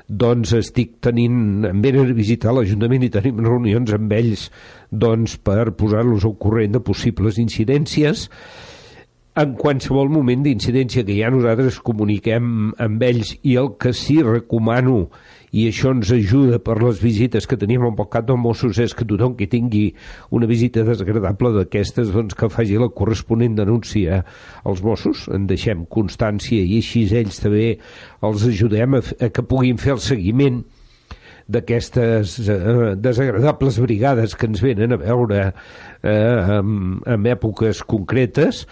doncs 0.10 0.56
estic 0.58 0.97
tenint, 1.06 1.65
em 1.69 1.82
venen 1.82 2.10
a 2.10 2.17
visitar 2.17 2.54
l'Ajuntament 2.54 3.06
i 3.06 3.12
tenim 3.13 3.41
reunions 3.45 3.93
amb 3.93 4.13
ells 4.17 4.47
doncs 4.89 5.38
per 5.45 5.71
posar-los 5.78 6.25
al 6.25 6.38
corrent 6.41 6.78
de 6.78 6.82
possibles 6.82 7.38
incidències 7.41 8.28
en 9.39 9.56
qualsevol 9.56 10.10
moment 10.12 10.41
d'incidència 10.43 11.06
que 11.08 11.15
ja 11.15 11.30
nosaltres 11.32 11.80
comuniquem 11.86 12.73
amb 12.82 13.04
ells. 13.06 13.36
I 13.47 13.56
el 13.62 13.73
que 13.80 13.93
sí 13.95 14.19
recomano 14.25 15.06
i 15.56 15.65
això 15.69 15.93
ens 15.95 16.12
ajuda 16.13 16.60
per 16.62 16.75
les 16.82 16.99
visites 17.02 17.47
que 17.49 17.58
tenim 17.58 17.86
amb 17.88 18.02
el 18.04 18.10
cap 18.12 18.28
dels 18.28 18.41
Mossos 18.41 18.78
és 18.84 18.93
que 18.93 19.08
tothom 19.08 19.36
que 19.39 19.47
tingui 19.49 19.88
una 20.36 20.49
visita 20.49 20.84
desagradable 20.86 21.54
d'aquestes 21.56 22.12
doncs 22.13 22.38
que 22.38 22.52
faci 22.54 22.78
la 22.78 22.91
corresponent 22.93 23.56
denúncia 23.58 24.23
als 24.63 24.84
Mossos, 24.86 25.25
en 25.34 25.47
deixem 25.49 25.88
constància 25.89 26.62
i 26.62 26.82
així 26.84 27.08
ells 27.17 27.41
també 27.41 27.71
els 28.21 28.45
ajudem 28.45 28.99
a, 28.99 29.02
a 29.02 29.32
que 29.34 29.45
puguin 29.47 29.82
fer 29.82 29.95
el 29.95 30.04
seguiment 30.06 30.62
d'aquestes 31.49 32.36
eh, 32.45 32.60
desagradables 33.02 33.80
brigades 33.82 34.36
que 34.38 34.45
ens 34.52 34.62
venen 34.62 34.93
a 34.93 35.02
veure 35.02 35.41
eh, 35.49 36.13
en, 36.60 36.99
en 37.10 37.30
èpoques 37.32 37.82
concretes 37.89 38.67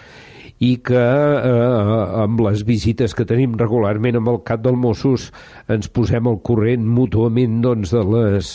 i 0.64 0.72
que 0.82 0.98
eh, 0.98 2.22
amb 2.22 2.40
les 2.42 2.64
visites 2.66 3.14
que 3.14 3.26
tenim 3.28 3.54
regularment 3.58 4.18
amb 4.18 4.32
el 4.32 4.40
cap 4.46 4.64
del 4.64 4.78
Mossos 4.80 5.28
ens 5.70 5.90
posem 5.94 6.26
al 6.26 6.40
corrent 6.46 6.86
mútuament 6.86 7.60
doncs, 7.62 7.94
de 7.94 8.02
les 8.02 8.50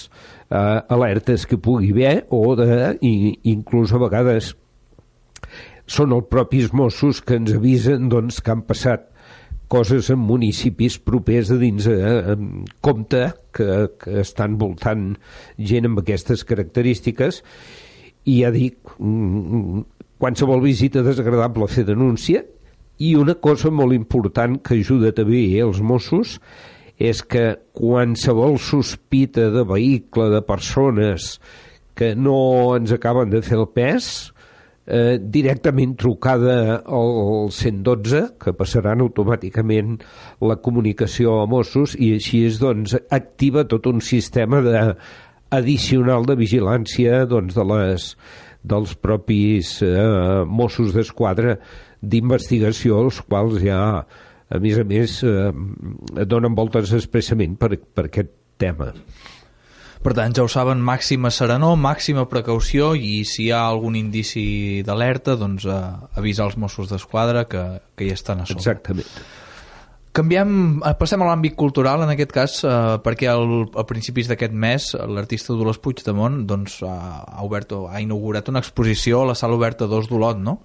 eh, 0.50 0.80
alertes 0.98 1.48
que 1.48 1.62
pugui 1.62 1.94
haver 1.96 2.26
o 2.30 2.44
de, 2.60 2.98
i, 3.02 3.40
inclús 3.54 3.96
a 3.96 4.02
vegades 4.04 4.54
són 5.88 6.14
els 6.16 6.30
propis 6.32 6.72
Mossos 6.76 7.22
que 7.24 7.40
ens 7.40 7.56
avisen 7.56 8.12
doncs, 8.12 8.42
que 8.44 8.52
han 8.52 8.68
passat 8.68 9.10
coses 9.74 10.12
en 10.14 10.22
municipis 10.22 11.00
propers 11.02 11.50
a 11.54 11.58
dins 11.58 11.88
eh, 11.90 12.36
compte 12.84 13.24
que, 13.56 13.70
que 13.98 14.20
estan 14.22 14.60
voltant 14.62 15.14
gent 15.58 15.90
amb 15.90 16.04
aquestes 16.04 16.46
característiques. 16.46 17.42
I 18.30 18.36
ja 18.44 18.52
dic, 18.54 18.78
mm, 19.00 19.82
qualsevol 20.24 20.62
visita 20.64 21.02
desagradable 21.04 21.66
a 21.68 21.72
fer 21.72 21.84
denúncia 21.84 22.46
i 23.04 23.10
una 23.20 23.34
cosa 23.44 23.68
molt 23.76 23.92
important 23.92 24.56
que 24.64 24.78
ajuda 24.80 25.12
també 25.12 25.42
els 25.60 25.82
Mossos 25.84 26.38
és 26.96 27.20
que 27.28 27.58
qualsevol 27.76 28.56
sospita 28.62 29.50
de 29.52 29.66
vehicle, 29.68 30.30
de 30.32 30.40
persones 30.48 31.42
que 32.00 32.14
no 32.16 32.38
ens 32.78 32.94
acaben 32.96 33.34
de 33.34 33.42
fer 33.44 33.58
el 33.58 33.68
pes, 33.76 34.08
eh, 34.88 35.20
directament 35.20 35.98
trucada 36.00 36.80
al 36.86 37.52
112, 37.52 38.24
que 38.40 38.56
passaran 38.56 39.04
automàticament 39.04 40.00
la 40.40 40.56
comunicació 40.64 41.42
a 41.42 41.50
Mossos, 41.52 41.98
i 42.00 42.14
així 42.16 42.46
és, 42.48 42.62
doncs, 42.64 42.96
activa 43.12 43.68
tot 43.68 43.92
un 43.92 44.00
sistema 44.00 44.64
de, 44.64 44.88
addicional 45.54 46.26
de 46.26 46.40
vigilància 46.40 47.26
doncs, 47.30 47.60
de 47.60 47.68
les, 47.74 48.10
dels 48.64 48.96
propis 48.96 49.76
eh, 49.84 50.44
Mossos 50.48 50.94
d'Esquadra 50.96 51.58
d'investigació, 52.04 53.02
els 53.06 53.20
quals 53.28 53.60
ja, 53.64 53.82
a 54.04 54.64
més 54.64 54.80
a 54.80 54.88
més, 54.88 55.20
eh, 55.28 55.52
donen 56.26 56.56
voltes 56.56 56.96
expressament 56.96 57.56
per, 57.60 57.76
per 57.78 58.08
aquest 58.10 58.34
tema. 58.60 58.92
Per 60.04 60.12
tant, 60.12 60.34
ja 60.36 60.44
ho 60.44 60.50
saben, 60.52 60.82
màxima 60.84 61.30
serenor, 61.32 61.78
màxima 61.80 62.26
precaució 62.28 62.92
i 62.96 63.22
si 63.28 63.46
hi 63.46 63.54
ha 63.56 63.62
algun 63.70 63.96
indici 63.96 64.82
d'alerta, 64.84 65.38
doncs 65.40 65.64
eh, 65.64 65.80
avisar 66.20 66.50
els 66.50 66.60
Mossos 66.60 66.92
d'Esquadra 66.92 67.46
que, 67.48 67.64
que 67.96 68.10
hi 68.10 68.12
estan 68.16 68.44
a 68.44 68.50
sobre. 68.50 68.60
Exactament. 68.60 69.16
Canviem, 70.14 70.78
eh, 70.86 70.92
passem 70.94 71.22
a 71.24 71.26
l'àmbit 71.26 71.56
cultural 71.58 72.04
en 72.06 72.12
aquest 72.14 72.34
cas 72.36 72.60
eh, 72.62 72.74
perquè 73.02 73.32
al, 73.32 73.64
a 73.74 73.86
principis 73.90 74.30
d'aquest 74.30 74.54
mes 74.54 74.92
l'artista 75.10 75.56
Dolors 75.58 75.82
Puigdemont 75.82 76.44
doncs, 76.50 76.84
ha, 76.86 77.24
ha, 77.26 77.42
obert, 77.42 77.74
ha 77.74 78.02
inaugurat 78.04 78.52
una 78.54 78.62
exposició 78.62 79.24
a 79.24 79.32
la 79.32 79.38
sala 79.40 79.58
oberta 79.58 79.90
2 79.90 80.12
d'Olot, 80.12 80.38
no? 80.38 80.60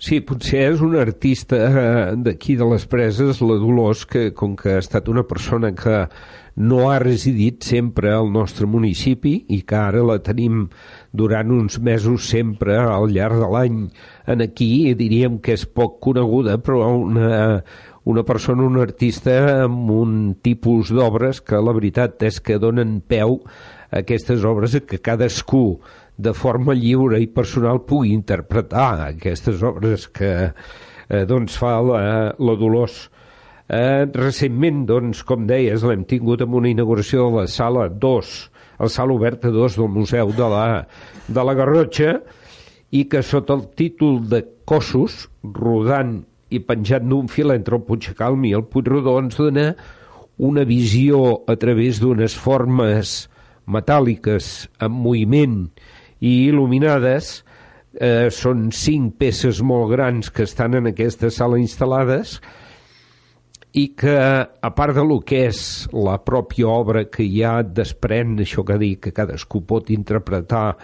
Sí, 0.00 0.20
potser 0.22 0.68
és 0.70 0.80
un 0.80 0.94
artista 0.96 1.58
eh, 1.68 2.16
d'aquí 2.16 2.54
de 2.56 2.64
les 2.70 2.84
preses, 2.88 3.42
la 3.42 3.58
Dolors, 3.60 4.06
que 4.08 4.30
com 4.32 4.54
que 4.56 4.76
ha 4.76 4.80
estat 4.80 5.10
una 5.12 5.26
persona 5.26 5.74
que 5.76 6.04
no 6.58 6.88
ha 6.90 6.98
residit 6.98 7.62
sempre 7.66 8.10
al 8.14 8.32
nostre 8.34 8.66
municipi 8.66 9.34
i 9.54 9.60
que 9.66 9.76
ara 9.78 10.00
la 10.06 10.16
tenim 10.26 10.64
durant 11.14 11.52
uns 11.54 11.78
mesos 11.78 12.30
sempre 12.30 12.78
al 12.80 13.10
llarg 13.14 13.38
de 13.38 13.50
l'any 13.52 13.76
en 14.26 14.42
aquí, 14.42 14.94
diríem 14.98 15.38
que 15.42 15.54
és 15.54 15.66
poc 15.66 16.00
coneguda, 16.02 16.58
però 16.62 16.88
una, 16.96 17.60
una 18.08 18.24
persona, 18.24 18.64
un 18.64 18.78
artista 18.80 19.64
amb 19.66 19.90
un 19.92 20.12
tipus 20.40 20.88
d'obres 20.96 21.42
que 21.44 21.58
la 21.60 21.74
veritat 21.76 22.22
és 22.24 22.38
que 22.40 22.56
donen 22.56 23.02
peu 23.04 23.42
a 23.44 24.00
aquestes 24.00 24.46
obres 24.48 24.78
que 24.88 25.00
cadascú 25.04 25.78
de 26.16 26.32
forma 26.32 26.72
lliure 26.72 27.20
i 27.20 27.28
personal 27.28 27.82
pugui 27.84 28.14
interpretar 28.16 29.10
aquestes 29.10 29.60
obres 29.62 30.08
que 30.08 30.30
eh, 30.48 31.24
doncs 31.28 31.58
fa 31.60 31.76
la, 31.84 32.00
la 32.32 32.54
Dolors. 32.56 32.96
Eh, 33.68 34.08
recentment, 34.14 34.86
doncs, 34.88 35.20
com 35.28 35.44
deies, 35.46 35.84
l'hem 35.84 36.06
tingut 36.08 36.40
amb 36.40 36.56
una 36.56 36.72
inauguració 36.72 37.28
de 37.28 37.42
la 37.42 37.46
sala 37.52 37.90
2, 37.92 38.32
el 38.80 38.92
sala 38.94 39.12
oberta 39.12 39.52
2 39.52 39.76
del 39.82 39.92
Museu 39.92 40.32
de 40.32 40.48
la, 40.48 40.64
de 41.28 41.44
la 41.44 41.56
Garrotxa, 41.60 42.16
i 42.88 43.04
que 43.04 43.20
sota 43.20 43.52
el 43.52 43.68
títol 43.76 44.22
de 44.32 44.46
Cossos, 44.64 45.26
rodant 45.44 46.22
i 46.50 46.60
penjat 46.64 47.04
d'un 47.04 47.28
fil 47.28 47.52
entre 47.54 47.76
el 47.78 47.84
Puigcalm 47.84 48.46
i 48.48 48.54
el 48.56 48.64
Puigrodó, 48.70 49.18
ens 49.20 49.36
dona 49.36 49.72
una 50.38 50.64
visió 50.64 51.42
a 51.50 51.56
través 51.60 52.00
d'unes 52.00 52.36
formes 52.38 53.26
metàl·liques 53.68 54.68
en 54.80 54.94
moviment 54.94 55.60
i 56.20 56.48
il·luminades. 56.48 57.42
Eh, 57.98 58.28
són 58.30 58.68
cinc 58.70 59.16
peces 59.18 59.58
molt 59.64 59.90
grans 59.90 60.28
que 60.30 60.44
estan 60.46 60.76
en 60.78 60.90
aquesta 60.90 61.32
sala 61.34 61.58
instal·lades 61.58 62.36
i 63.74 63.88
que, 63.98 64.14
a 64.14 64.70
part 64.76 64.94
de 64.96 65.04
lo 65.04 65.18
que 65.26 65.46
és 65.48 65.60
la 65.92 66.18
pròpia 66.24 66.68
obra 66.70 67.04
que 67.10 67.26
ja 67.32 67.58
desprèn 67.62 68.36
això 68.44 68.64
que 68.66 68.78
dic, 68.80 69.00
que 69.06 69.14
cadascú 69.16 69.64
pot 69.66 69.90
interpretar 69.90 70.76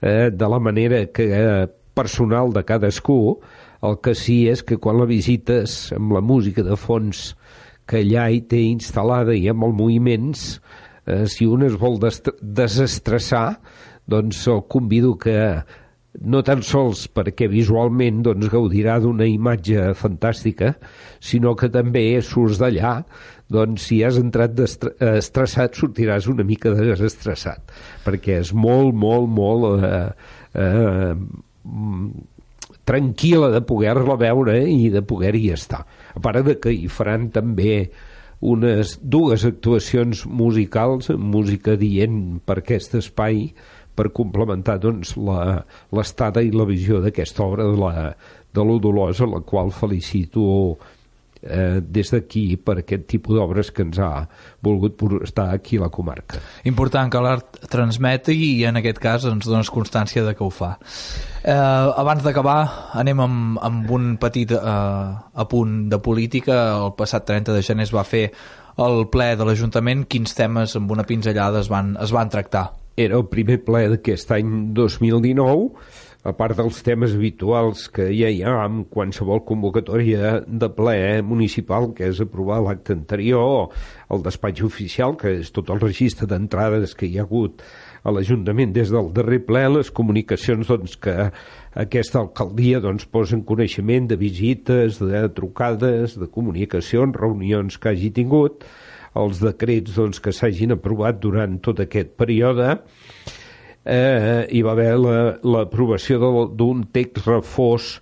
eh, 0.00 0.30
de 0.32 0.48
la 0.50 0.58
manera 0.58 1.04
que 1.12 1.28
eh, 1.30 1.68
personal 1.96 2.52
de 2.52 2.64
cadascú, 2.68 3.38
el 3.86 3.98
que 4.02 4.14
sí 4.18 4.44
és 4.50 4.62
que 4.66 4.78
quan 4.82 4.98
la 5.00 5.08
visites 5.08 5.92
amb 5.96 6.14
la 6.16 6.22
música 6.24 6.64
de 6.66 6.76
fons 6.80 7.32
que 7.86 8.02
allà 8.02 8.28
hi 8.30 8.42
té 8.50 8.60
instal·lada 8.66 9.34
i 9.36 9.46
amb 9.52 9.68
els 9.68 9.76
moviments, 9.78 10.46
eh, 11.06 11.24
si 11.30 11.46
un 11.46 11.62
es 11.66 11.76
vol 11.78 12.00
desestressar, 12.00 13.48
doncs 14.06 14.46
el 14.50 14.64
convido 14.70 15.14
que 15.18 15.36
no 16.16 16.42
tan 16.46 16.62
sols 16.64 17.06
perquè 17.12 17.48
visualment 17.52 18.22
doncs, 18.24 18.48
gaudirà 18.52 18.98
d'una 19.02 19.26
imatge 19.28 19.92
fantàstica, 19.98 20.74
sinó 21.20 21.54
que 21.58 21.68
també 21.72 22.06
surts 22.24 22.60
d'allà, 22.62 22.98
doncs 23.52 23.88
si 23.90 24.00
has 24.04 24.18
entrat 24.18 24.58
estressat 24.58 25.76
sortiràs 25.78 26.26
una 26.32 26.46
mica 26.46 26.72
desestressat, 26.74 27.74
perquè 28.06 28.40
és 28.42 28.54
molt, 28.56 28.94
molt, 28.96 29.28
molt 29.30 29.84
eh, 29.84 30.08
eh, 30.62 31.14
tranquil·la 32.86 33.50
de 33.54 33.62
poder-la 33.66 34.16
veure 34.20 34.60
i 34.70 34.90
de 34.94 35.02
poder-hi 35.02 35.50
estar. 35.54 35.82
A 36.14 36.22
part 36.22 36.46
de 36.46 36.56
que 36.62 36.72
hi 36.72 36.86
faran 36.92 37.30
també 37.34 37.88
unes 38.46 38.98
dues 39.02 39.46
actuacions 39.48 40.24
musicals, 40.28 41.10
música 41.10 41.76
dient 41.80 42.38
per 42.46 42.60
aquest 42.60 42.94
espai, 43.00 43.48
per 43.96 44.12
complementar 44.12 44.76
doncs, 44.82 45.14
l'estada 45.16 46.42
i 46.44 46.52
la 46.52 46.66
visió 46.68 47.00
d'aquesta 47.00 47.42
obra 47.46 47.64
de 47.64 47.78
la, 47.80 47.92
de 48.52 48.64
l'Odolosa, 48.64 49.26
la 49.26 49.40
qual 49.40 49.72
felicito 49.72 50.76
eh, 51.42 51.80
des 51.80 52.10
d'aquí 52.12 52.56
per 52.56 52.78
aquest 52.80 53.06
tipus 53.10 53.36
d'obres 53.36 53.70
que 53.74 53.84
ens 53.86 53.98
ha 53.98 54.26
volgut 54.62 55.02
estar 55.22 55.48
aquí 55.54 55.78
a 55.78 55.86
la 55.86 55.90
comarca. 55.92 56.40
Important 56.64 57.12
que 57.12 57.22
l'art 57.22 57.60
transmeti 57.72 58.36
i 58.36 58.64
en 58.68 58.80
aquest 58.80 59.00
cas 59.02 59.26
ens 59.28 59.46
dones 59.46 59.70
constància 59.72 60.24
de 60.26 60.34
que 60.34 60.44
ho 60.44 60.50
fa. 60.50 60.76
Eh, 61.42 61.52
abans 61.52 62.24
d'acabar 62.24 62.92
anem 62.98 63.20
amb, 63.20 63.58
amb 63.62 63.90
un 63.90 64.16
petit 64.22 64.52
eh, 64.52 64.60
apunt 65.34 65.86
de 65.90 66.00
política. 66.02 66.62
El 66.78 66.96
passat 66.98 67.26
30 67.28 67.54
de 67.54 67.62
gener 67.62 67.86
es 67.86 67.94
va 67.94 68.06
fer 68.06 68.30
el 68.82 69.06
ple 69.12 69.34
de 69.36 69.46
l'Ajuntament. 69.46 70.06
Quins 70.10 70.34
temes 70.36 70.76
amb 70.76 70.90
una 70.90 71.06
pinzellada 71.06 71.62
es 71.62 71.70
van, 71.72 71.96
es 72.02 72.12
van 72.12 72.32
tractar? 72.32 72.70
Era 72.96 73.18
el 73.18 73.26
primer 73.28 73.60
ple 73.64 73.86
d'aquest 73.92 74.30
any 74.32 74.52
2019 74.76 75.70
a 76.26 76.32
part 76.34 76.56
dels 76.58 76.80
temes 76.82 77.12
habituals 77.14 77.84
que 77.94 78.08
ja 78.10 78.26
hi 78.32 78.40
ha 78.42 78.56
amb 78.64 78.88
qualsevol 78.90 79.44
convocatòria 79.46 80.40
de 80.46 80.68
ple 80.74 81.22
municipal, 81.22 81.92
que 81.94 82.08
és 82.10 82.18
aprovar 82.22 82.58
l'acte 82.64 82.96
anterior, 82.96 83.70
el 84.10 84.24
despatx 84.24 84.64
oficial, 84.66 85.14
que 85.20 85.36
és 85.38 85.52
tot 85.54 85.70
el 85.70 85.82
registre 85.84 86.26
d'entrades 86.26 86.96
que 86.98 87.06
hi 87.06 87.20
ha 87.20 87.26
hagut 87.28 87.62
a 88.02 88.14
l'Ajuntament 88.14 88.74
des 88.74 88.90
del 88.90 89.12
darrer 89.14 89.40
ple, 89.46 89.62
les 89.76 89.92
comunicacions 89.94 90.66
doncs, 90.66 90.98
que 90.98 91.30
aquesta 91.78 92.20
alcaldia 92.24 92.82
doncs, 92.82 93.06
posa 93.06 93.38
en 93.38 93.46
coneixement 93.46 94.10
de 94.10 94.18
visites, 94.18 94.98
de 94.98 95.22
trucades, 95.34 96.18
de 96.18 96.26
comunicacions, 96.26 97.14
reunions 97.22 97.78
que 97.78 97.94
hagi 97.94 98.10
tingut, 98.18 98.66
els 99.14 99.38
decrets 99.42 99.94
doncs, 99.94 100.18
que 100.22 100.34
s'hagin 100.34 100.74
aprovat 100.74 101.22
durant 101.22 101.60
tot 101.62 101.86
aquest 101.86 102.16
període, 102.18 102.80
eh, 103.86 104.46
hi 104.50 104.62
va 104.66 104.74
haver 104.74 104.92
l'aprovació 104.98 106.18
la, 106.20 106.46
d'un 106.50 106.84
text 106.92 107.22
reforç 107.26 107.96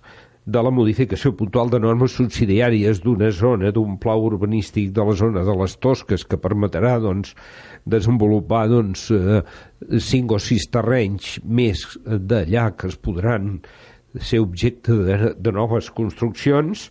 de 0.45 0.61
la 0.61 0.69
modificació 0.69 1.31
puntual 1.33 1.71
de 1.73 1.79
normes 1.81 2.13
subsidiàries 2.13 2.99
d'una 3.01 3.31
zona, 3.33 3.71
d'un 3.73 3.95
pla 4.01 4.13
urbanístic 4.21 4.91
de 4.93 5.05
la 5.07 5.15
zona 5.17 5.41
de 5.45 5.55
les 5.57 5.73
Tosques 5.81 6.25
que 6.29 6.37
permetrà 6.41 6.99
doncs, 7.01 7.33
desenvolupar 7.89 8.67
doncs, 8.69 9.07
eh, 9.09 9.41
cinc 9.97 10.37
o 10.37 10.39
sis 10.41 10.69
terrenys 10.69 11.39
més 11.45 11.85
d'allà 12.05 12.71
que 12.77 12.91
es 12.93 12.97
podran 13.01 13.57
ser 14.21 14.39
objecte 14.39 14.93
de, 14.93 15.33
de 15.33 15.51
noves 15.51 15.89
construccions 15.91 16.89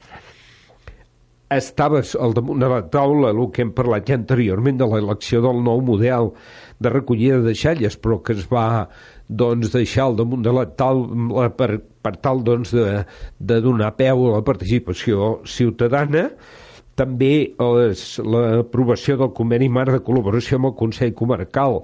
estava 1.61 2.03
al 2.21 2.35
damunt 2.37 2.63
de 2.63 2.69
la 2.71 2.83
taula 2.93 3.33
el 3.33 3.49
que 3.55 3.65
hem 3.65 3.73
parlat 3.77 4.09
ja 4.09 4.19
anteriorment 4.19 4.79
de 4.81 4.89
l'elecció 4.91 5.43
del 5.45 5.63
nou 5.65 5.83
model 5.85 6.33
de 6.83 6.93
recollida 6.93 7.41
de 7.41 7.53
deixalles, 7.53 7.97
però 8.01 8.21
que 8.23 8.37
es 8.37 8.47
va 8.51 8.89
doncs, 9.29 9.71
deixar 9.73 10.09
al 10.09 10.19
damunt 10.19 10.45
de 10.45 10.53
la 10.53 10.67
taula 10.79 11.49
per, 11.57 11.79
per 12.03 12.17
tal 12.23 12.43
doncs, 12.45 12.75
de, 12.75 13.05
de 13.39 13.61
donar 13.65 13.95
peu 13.99 14.27
a 14.29 14.37
la 14.39 14.45
participació 14.47 15.39
ciutadana, 15.49 16.29
també 16.95 17.55
l'aprovació 17.59 19.17
del 19.19 19.33
conveni 19.35 19.69
marc 19.69 19.97
de 19.97 20.03
col·laboració 20.07 20.61
amb 20.61 20.71
el 20.71 20.77
Consell 20.79 21.15
Comarcal 21.19 21.81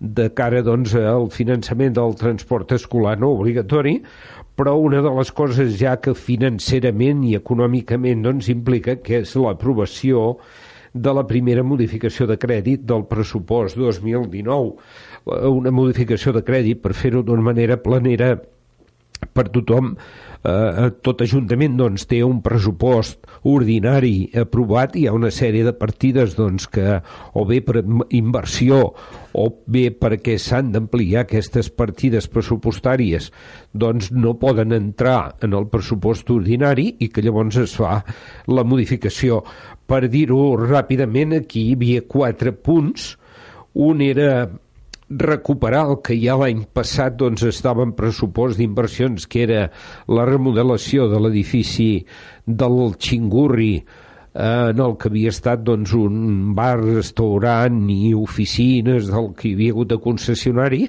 de 0.00 0.28
cara 0.36 0.62
doncs, 0.64 0.94
al 0.96 1.28
finançament 1.32 1.94
del 1.96 2.16
transport 2.20 2.72
escolar 2.76 3.16
no 3.20 3.34
obligatori, 3.36 3.98
però 4.54 4.76
una 4.78 5.02
de 5.02 5.10
les 5.16 5.32
coses 5.34 5.74
ja 5.80 5.96
que 6.02 6.14
financerament 6.14 7.24
i 7.26 7.34
econòmicament 7.38 8.22
doncs, 8.22 8.50
implica 8.52 8.96
que 9.02 9.22
és 9.24 9.34
l'aprovació 9.38 10.36
de 10.94 11.12
la 11.12 11.24
primera 11.26 11.64
modificació 11.66 12.28
de 12.30 12.38
crèdit 12.38 12.84
del 12.86 13.02
pressupost 13.10 13.76
2019. 13.80 14.76
Una 15.50 15.72
modificació 15.74 16.32
de 16.36 16.44
crèdit, 16.46 16.80
per 16.84 16.94
fer-ho 16.94 17.24
d'una 17.26 17.42
manera 17.42 17.80
planera 17.82 18.36
per 19.32 19.48
tothom, 19.54 19.94
eh, 20.44 20.90
tot 21.04 21.22
Ajuntament 21.24 21.76
doncs, 21.78 22.06
té 22.10 22.22
un 22.24 22.40
pressupost 22.44 23.26
ordinari 23.48 24.30
aprovat, 24.40 24.96
hi 24.96 25.06
ha 25.06 25.14
una 25.16 25.30
sèrie 25.34 25.64
de 25.64 25.74
partides 25.76 26.36
doncs, 26.36 26.66
que 26.68 27.00
o 27.34 27.44
bé 27.48 27.60
per 27.64 27.84
inversió 28.10 28.80
o 29.34 29.46
bé 29.66 29.88
perquè 29.90 30.36
s'han 30.38 30.70
d'ampliar 30.74 31.24
aquestes 31.24 31.70
partides 31.74 32.28
pressupostàries 32.30 33.30
doncs 33.72 34.12
no 34.14 34.36
poden 34.38 34.72
entrar 34.72 35.34
en 35.42 35.56
el 35.58 35.66
pressupost 35.72 36.30
ordinari 36.30 36.92
i 37.00 37.10
que 37.10 37.24
llavors 37.24 37.58
es 37.58 37.74
fa 37.78 37.98
la 38.46 38.64
modificació. 38.64 39.42
Per 39.84 40.06
dir-ho 40.08 40.54
ràpidament, 40.60 41.34
aquí 41.40 41.68
hi 41.68 41.74
havia 41.76 42.04
quatre 42.08 42.54
punts. 42.54 43.14
Un 43.74 44.00
era 44.04 44.46
recuperar 45.10 45.84
el 45.90 45.98
que 46.04 46.16
ja 46.20 46.36
l'any 46.40 46.64
passat 46.74 47.18
doncs, 47.20 47.44
estava 47.48 47.84
en 47.84 47.92
pressupost 47.96 48.58
d'inversions, 48.58 49.26
que 49.28 49.44
era 49.44 49.66
la 50.08 50.24
remodelació 50.28 51.08
de 51.12 51.20
l'edifici 51.20 51.90
del 52.46 52.94
Xingurri, 52.98 53.74
eh, 54.34 54.70
en 54.72 54.80
el 54.80 54.96
que 54.96 55.10
havia 55.12 55.34
estat 55.34 55.62
doncs, 55.66 55.92
un 55.92 56.54
bar, 56.56 56.78
restaurant 56.80 57.84
i 57.90 58.14
oficines 58.16 59.12
del 59.12 59.32
que 59.36 59.50
hi 59.50 59.54
havia 59.58 59.76
hagut 59.76 59.92
de 59.92 60.00
concessionari, 60.02 60.88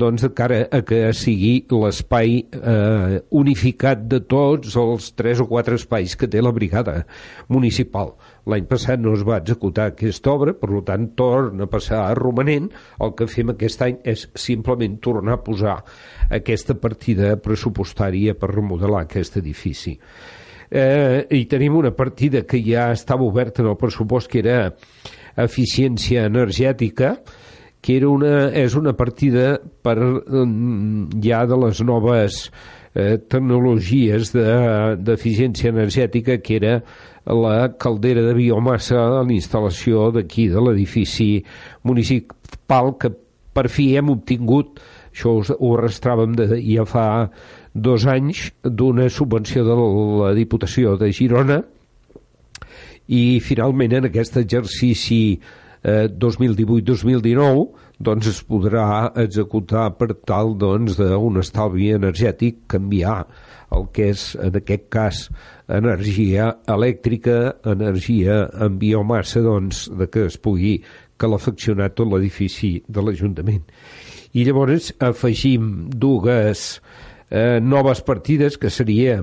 doncs, 0.00 0.22
de 0.22 0.30
cara 0.34 0.60
a 0.70 0.82
que 0.86 1.02
sigui 1.16 1.66
l'espai 1.74 2.38
eh, 2.40 3.20
unificat 3.30 4.06
de 4.08 4.22
tots 4.22 4.76
els 4.78 5.10
tres 5.18 5.42
o 5.42 5.48
quatre 5.50 5.76
espais 5.80 6.16
que 6.16 6.30
té 6.30 6.42
la 6.42 6.54
brigada 6.54 7.04
municipal. 7.48 8.14
L'any 8.48 8.66
passat 8.70 9.00
no 9.02 9.12
es 9.16 9.24
va 9.26 9.40
executar 9.40 9.90
aquesta 9.90 10.32
obra, 10.32 10.54
per 10.56 10.80
tant 10.86 11.10
torna 11.18 11.66
a 11.66 11.70
passar 11.70 12.04
a 12.06 12.14
romanent. 12.16 12.70
El 13.00 13.14
que 13.18 13.28
fem 13.28 13.52
aquest 13.52 13.84
any 13.84 13.98
és 14.14 14.26
simplement 14.34 14.96
tornar 15.02 15.36
a 15.36 15.42
posar 15.44 15.76
aquesta 16.30 16.76
partida 16.80 17.34
pressupostària 17.42 18.36
per 18.38 18.54
remodelar 18.54 19.04
aquest 19.04 19.36
edifici. 19.42 19.98
Eh, 20.70 21.26
I 21.26 21.44
tenim 21.50 21.76
una 21.76 21.90
partida 21.90 22.44
que 22.46 22.62
ja 22.62 22.90
estava 22.94 23.26
oberta 23.26 23.62
en 23.62 23.70
el 23.72 23.78
pressupost, 23.78 24.30
que 24.30 24.38
era 24.38 24.58
eficiència 25.36 26.24
energètica, 26.30 27.16
que 27.80 27.96
era 27.96 28.08
una, 28.10 28.50
és 28.54 28.76
una 28.76 28.92
partida 28.96 29.54
per 29.82 29.96
mm, 29.98 31.20
ja 31.24 31.44
de 31.48 31.58
les 31.64 31.80
noves 31.82 32.44
eh, 32.94 33.18
tecnologies 33.30 34.32
d'eficiència 34.34 35.70
de, 35.70 35.76
energètica 35.76 36.38
que 36.42 36.56
era 36.56 36.74
la 37.26 37.70
caldera 37.78 38.22
de 38.26 38.34
biomassa 38.34 38.98
a 39.00 39.22
la 39.22 39.34
instal·lació 39.34 40.10
d'aquí 40.14 40.48
de 40.50 40.62
l'edifici 40.64 41.44
municipal 41.86 42.94
que 42.98 43.12
per 43.54 43.68
fi 43.68 43.92
hem 43.98 44.10
obtingut. 44.12 44.80
Això 45.10 45.34
ho, 45.38 45.42
ho 45.42 45.74
arrastràvem 45.76 46.36
de, 46.38 46.46
ja 46.62 46.86
fa 46.86 47.06
dos 47.74 48.06
anys 48.10 48.50
d'una 48.64 49.08
subvenció 49.10 49.64
de 49.66 49.76
la 49.76 50.32
Diputació 50.34 50.96
de 50.98 51.10
Girona. 51.14 51.60
I 53.10 53.40
finalment 53.42 53.96
en 53.98 54.06
aquest 54.06 54.36
exercici 54.38 55.40
eh, 55.82 56.06
2018-2019 56.08 57.89
doncs 58.00 58.30
es 58.30 58.40
podrà 58.48 59.12
executar 59.20 59.90
per 59.98 60.14
tal 60.28 60.54
doncs, 60.58 60.96
d'un 60.96 61.36
estalvi 61.40 61.90
energètic 61.92 62.62
canviar 62.72 63.26
el 63.76 63.86
que 63.94 64.08
és 64.14 64.22
en 64.40 64.56
aquest 64.58 64.86
cas 64.90 65.20
energia 65.70 66.48
elèctrica, 66.70 67.36
energia 67.68 68.46
en 68.64 68.80
biomassa 68.80 69.44
doncs, 69.44 69.84
de 69.92 70.08
que 70.10 70.24
es 70.30 70.38
pugui 70.40 70.78
calefaccionar 71.20 71.90
tot 71.92 72.08
l'edifici 72.08 72.78
de 72.88 73.04
l'Ajuntament. 73.04 73.66
I 74.32 74.46
llavors 74.48 74.94
afegim 75.04 75.90
dues 75.92 76.80
eh, 77.28 77.60
noves 77.60 78.00
partides 78.06 78.56
que 78.56 78.72
seria 78.72 79.20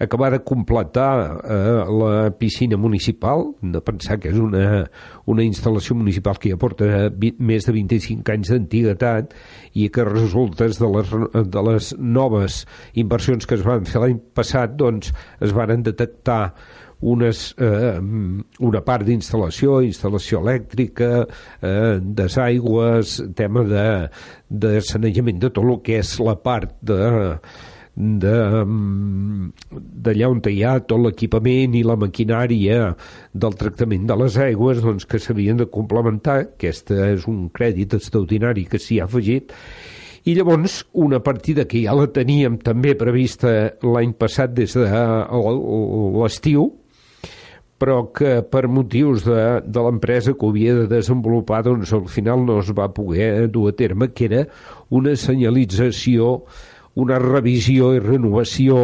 acabar 0.00 0.32
de 0.32 0.40
completar 0.40 1.42
eh, 1.44 1.84
la 1.86 2.30
piscina 2.38 2.76
municipal, 2.76 3.54
de 3.60 3.82
pensar 3.84 4.18
que 4.18 4.32
és 4.32 4.38
una, 4.40 4.86
una 5.28 5.44
instal·lació 5.44 5.94
municipal 5.98 6.40
que 6.40 6.54
ja 6.54 6.58
porta 6.60 7.10
20, 7.12 7.36
més 7.44 7.68
de 7.68 7.76
25 7.76 8.34
anys 8.34 8.52
d'antiguitat 8.54 9.34
i 9.76 9.90
que 9.92 10.06
resultes 10.08 10.80
de 10.80 10.90
les, 10.96 11.16
de 11.52 11.64
les 11.68 11.94
noves 12.00 12.64
inversions 12.98 13.44
que 13.46 13.60
es 13.60 13.64
van 13.66 13.84
fer 13.84 14.00
l'any 14.00 14.20
passat, 14.34 14.72
doncs 14.80 15.12
es 15.44 15.52
van 15.54 15.84
detectar 15.84 16.42
unes, 17.00 17.54
eh, 17.56 17.96
una 18.60 18.82
part 18.84 19.06
d'instal·lació, 19.08 19.80
instal·lació 19.84 20.40
elèctrica, 20.44 21.26
eh, 21.60 21.98
desaigües, 22.00 23.18
tema 23.36 23.64
de, 23.68 23.84
de 24.48 24.78
sanejament 24.84 25.40
de 25.40 25.52
tot 25.52 25.64
el 25.64 25.80
que 25.84 26.00
és 26.00 26.16
la 26.20 26.36
part 26.40 26.76
de 26.80 27.00
d'allà 30.00 30.28
on 30.32 30.40
hi 30.48 30.62
ha 30.64 30.80
tot 30.80 31.00
l'equipament 31.04 31.74
i 31.76 31.82
la 31.84 31.96
maquinària 32.00 32.96
del 33.32 33.54
tractament 33.60 34.06
de 34.08 34.16
les 34.22 34.36
aigües 34.40 34.80
doncs, 34.82 35.04
que 35.06 35.18
s'havien 35.20 35.56
de 35.60 35.66
complementar. 35.68 36.38
Aquest 36.56 36.90
és 36.96 37.26
un 37.30 37.48
crèdit 37.52 37.94
extraordinari 37.98 38.64
que 38.70 38.78
s'hi 38.80 39.00
ha 39.00 39.04
afegit. 39.08 39.52
I 40.24 40.34
llavors 40.36 40.84
una 40.92 41.20
partida 41.24 41.64
que 41.64 41.80
ja 41.84 41.94
la 41.96 42.06
teníem 42.12 42.58
també 42.60 42.94
prevista 42.98 43.72
l'any 43.80 44.12
passat 44.20 44.52
des 44.56 44.74
de 44.76 44.84
l'estiu, 46.20 46.68
però 47.80 48.02
que 48.12 48.42
per 48.44 48.68
motius 48.68 49.24
de, 49.24 49.64
de 49.64 49.80
l'empresa 49.86 50.34
que 50.36 50.48
havia 50.50 50.74
de 50.82 50.86
desenvolupar 50.90 51.62
doncs 51.64 51.94
al 51.96 52.04
final 52.12 52.44
no 52.44 52.58
es 52.60 52.68
va 52.76 52.90
poder 52.92 53.48
dur 53.48 53.70
a 53.70 53.72
terme, 53.72 54.10
que 54.12 54.28
era 54.28 54.42
una 54.90 55.16
senyalització 55.16 56.44
una 57.00 57.18
revisió 57.22 57.94
i 57.96 58.02
renovació 58.02 58.80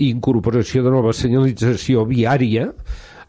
i 0.00 0.10
incorporació 0.10 0.84
de 0.86 0.92
nova 0.94 1.14
senyalització 1.16 2.06
viària 2.08 2.70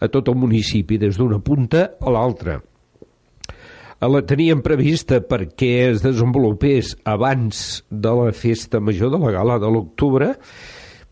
a 0.02 0.10
tot 0.10 0.30
el 0.32 0.38
municipi, 0.42 0.98
des 1.02 1.18
d'una 1.20 1.40
punta 1.44 1.92
a 2.02 2.14
l'altra. 2.14 2.60
La 4.02 4.24
teníem 4.26 4.64
prevista 4.66 5.20
perquè 5.22 5.92
es 5.92 6.02
desenvolupés 6.02 6.96
abans 7.06 7.84
de 7.90 8.14
la 8.18 8.32
festa 8.34 8.80
major 8.82 9.12
de 9.14 9.20
la 9.22 9.34
gala 9.36 9.60
de 9.62 9.70
l'octubre, 9.70 10.32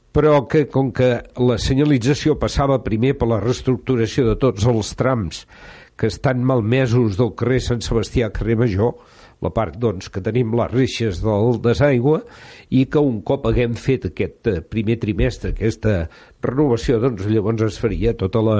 però 0.10 0.48
que 0.50 0.64
com 0.74 0.90
que 0.90 1.12
la 1.38 1.60
senyalització 1.62 2.40
passava 2.42 2.80
primer 2.82 3.14
per 3.20 3.30
la 3.30 3.38
reestructuració 3.44 4.26
de 4.32 4.40
tots 4.42 4.66
els 4.66 4.96
trams 4.98 5.44
que 6.00 6.10
estan 6.10 6.42
malmesos 6.42 7.20
del 7.20 7.36
carrer 7.38 7.60
Sant 7.62 7.86
Sebastià, 7.86 8.32
carrer 8.34 8.58
Major, 8.58 8.96
la 9.44 9.52
part 9.56 9.78
doncs, 9.80 10.10
que 10.12 10.24
tenim 10.24 10.52
les 10.58 10.72
reixes 10.72 11.22
del 11.24 11.60
desaigua 11.64 12.24
i 12.76 12.86
que 12.92 13.04
un 13.04 13.22
cop 13.26 13.48
haguem 13.48 13.78
fet 13.80 14.10
aquest 14.10 14.50
eh, 14.52 14.60
primer 14.62 15.00
trimestre, 15.00 15.54
aquesta 15.54 16.02
renovació, 16.44 17.00
doncs 17.04 17.28
llavors 17.30 17.64
es 17.70 17.80
faria 17.80 18.16
tota 18.20 18.44
la, 18.44 18.60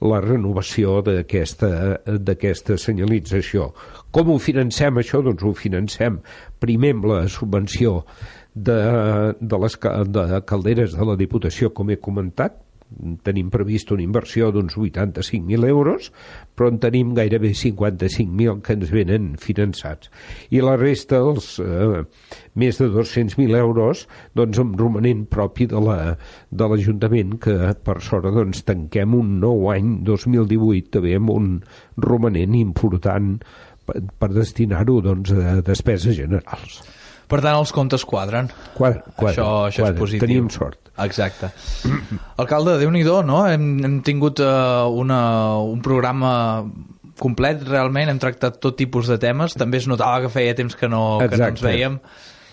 la 0.00 0.20
renovació 0.24 1.00
d'aquesta 1.02 2.78
senyalització. 2.78 3.72
Com 4.14 4.32
ho 4.32 4.38
financem 4.42 5.00
això? 5.00 5.22
Doncs 5.24 5.44
ho 5.44 5.52
financem 5.56 6.20
primer 6.62 6.94
amb 6.96 7.10
la 7.12 7.20
subvenció 7.32 8.04
de, 8.54 8.78
de 9.40 9.60
les 9.64 9.78
de 10.08 10.40
calderes 10.46 10.96
de 10.96 11.06
la 11.06 11.18
Diputació, 11.18 11.70
com 11.74 11.90
he 11.90 11.98
comentat, 12.00 12.56
tenim 13.24 13.50
previst 13.52 13.92
una 13.92 14.02
inversió 14.04 14.48
d'uns 14.52 14.76
85.000 14.80 15.68
euros, 15.68 16.08
però 16.56 16.70
en 16.72 16.80
tenim 16.82 17.12
gairebé 17.16 17.52
55.000 17.52 18.62
que 18.64 18.76
ens 18.78 18.92
venen 18.94 19.30
finançats. 19.40 20.10
I 20.50 20.62
la 20.64 20.76
resta, 20.80 21.20
els 21.20 21.54
eh, 21.62 22.02
més 22.58 22.80
de 22.80 22.88
200.000 22.94 23.58
euros, 23.60 24.06
doncs 24.38 24.60
amb 24.62 24.76
romanent 24.80 25.26
propi 25.30 25.68
de 25.70 25.78
l'Ajuntament, 25.78 27.36
la, 27.36 27.40
que 27.44 27.72
per 27.84 27.98
sort 28.04 28.30
doncs, 28.34 28.64
tanquem 28.68 29.16
un 29.18 29.38
nou 29.42 29.68
any 29.74 29.98
2018 30.08 30.94
també 30.98 31.16
amb 31.18 31.34
un 31.34 31.50
romanent 32.08 32.56
important 32.58 33.36
per, 33.86 34.00
per 34.20 34.32
destinar-ho 34.34 35.00
doncs, 35.04 35.32
a 35.32 35.60
despeses 35.64 36.16
generals. 36.18 36.80
Per 37.28 37.40
tant, 37.44 37.58
els 37.60 37.72
comptes 37.76 38.04
quadren. 38.08 38.48
Quadren, 38.76 39.02
quadren 39.14 39.34
això, 39.34 39.48
això 39.68 39.84
quadren. 39.84 39.96
és 39.96 40.00
positiu. 40.00 40.24
Tenim 40.24 40.48
sort. 40.52 40.80
Exacte. 41.04 41.50
Alcalde, 42.42 42.78
déu 42.80 42.90
nhi 42.94 43.04
no? 43.04 43.42
Hem, 43.46 43.68
hem 43.84 43.98
tingut 44.02 44.40
uh, 44.40 44.88
una, 44.88 45.20
un 45.60 45.82
programa 45.84 46.32
complet, 47.18 47.62
realment, 47.66 48.08
hem 48.08 48.18
tractat 48.22 48.60
tot 48.62 48.78
tipus 48.78 49.10
de 49.10 49.18
temes. 49.18 49.54
També 49.58 49.78
es 49.78 49.88
notava 49.90 50.22
que 50.24 50.32
feia 50.32 50.56
temps 50.58 50.74
que 50.78 50.88
no, 50.88 51.18
que 51.20 51.36
no 51.36 51.50
ens 51.52 51.62
veiem, 51.62 51.98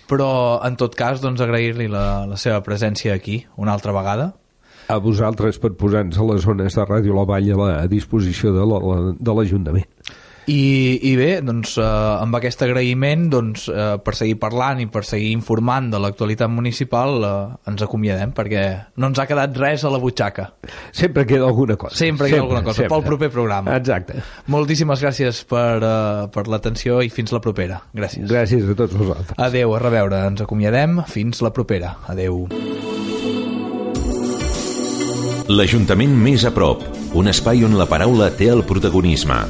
però 0.10 0.30
en 0.66 0.76
tot 0.76 0.98
cas, 0.98 1.22
doncs, 1.24 1.42
agrair-li 1.42 1.88
la, 1.92 2.26
la 2.30 2.38
seva 2.42 2.62
presència 2.66 3.16
aquí 3.16 3.44
una 3.58 3.74
altra 3.78 3.96
vegada 3.96 4.34
a 4.86 5.00
vosaltres 5.02 5.58
per 5.58 5.72
posar-nos 5.74 6.18
a 6.20 6.26
les 6.30 6.44
zones 6.46 6.76
de 6.78 6.84
Ràdio 6.86 7.16
La 7.18 7.26
Vall 7.26 7.48
a 7.56 7.58
la 7.58 7.88
disposició 7.90 8.52
de 8.54 9.34
l'Ajuntament. 9.34 9.88
I, 10.52 11.00
i 11.10 11.14
bé, 11.18 11.30
doncs, 11.46 11.76
eh, 11.82 11.86
amb 11.86 12.38
aquest 12.38 12.62
agraïment 12.66 13.28
doncs, 13.34 13.68
eh, 13.72 13.96
per 14.06 14.14
seguir 14.18 14.38
parlant 14.42 14.82
i 14.84 14.88
per 14.92 15.02
seguir 15.08 15.32
informant 15.34 15.90
de 15.94 16.02
l'actualitat 16.02 16.52
municipal 16.54 17.18
eh, 17.26 17.34
ens 17.72 17.86
acomiadem 17.86 18.34
perquè 18.36 18.66
no 19.02 19.10
ens 19.10 19.22
ha 19.22 19.28
quedat 19.30 19.58
res 19.58 19.86
a 19.86 19.94
la 19.94 20.02
butxaca. 20.02 20.52
Sempre 20.92 21.26
queda 21.26 21.50
alguna 21.50 21.78
cosa. 21.82 21.98
Sempre 21.98 22.30
queda 22.30 22.42
sempre, 22.42 22.44
alguna 22.46 22.64
cosa, 22.64 22.84
sempre. 22.84 22.96
pel 22.96 23.08
proper 23.10 23.32
programa. 23.34 23.76
exacte. 23.76 24.22
Moltíssimes 24.54 25.02
gràcies 25.02 25.42
per, 25.50 25.82
eh, 25.82 26.28
per 26.34 26.48
l'atenció 26.52 27.02
i 27.02 27.10
fins 27.10 27.34
la 27.34 27.42
propera. 27.42 27.82
Gràcies. 27.96 28.30
Gràcies 28.30 28.70
a 28.70 28.78
tots 28.78 28.94
vosaltres. 28.94 29.38
Adeu, 29.38 29.74
a 29.76 29.82
reveure, 29.82 30.26
ens 30.30 30.46
acomiadem. 30.46 31.02
Fins 31.10 31.42
la 31.42 31.54
propera, 31.54 31.98
adeu 32.12 32.46
L'Ajuntament 35.46 36.16
més 36.18 36.42
a 36.42 36.50
prop, 36.50 36.82
un 37.14 37.30
espai 37.30 37.62
on 37.68 37.78
la 37.78 37.86
paraula 37.86 38.32
té 38.34 38.50
el 38.50 38.64
protagonisme. 38.66 39.44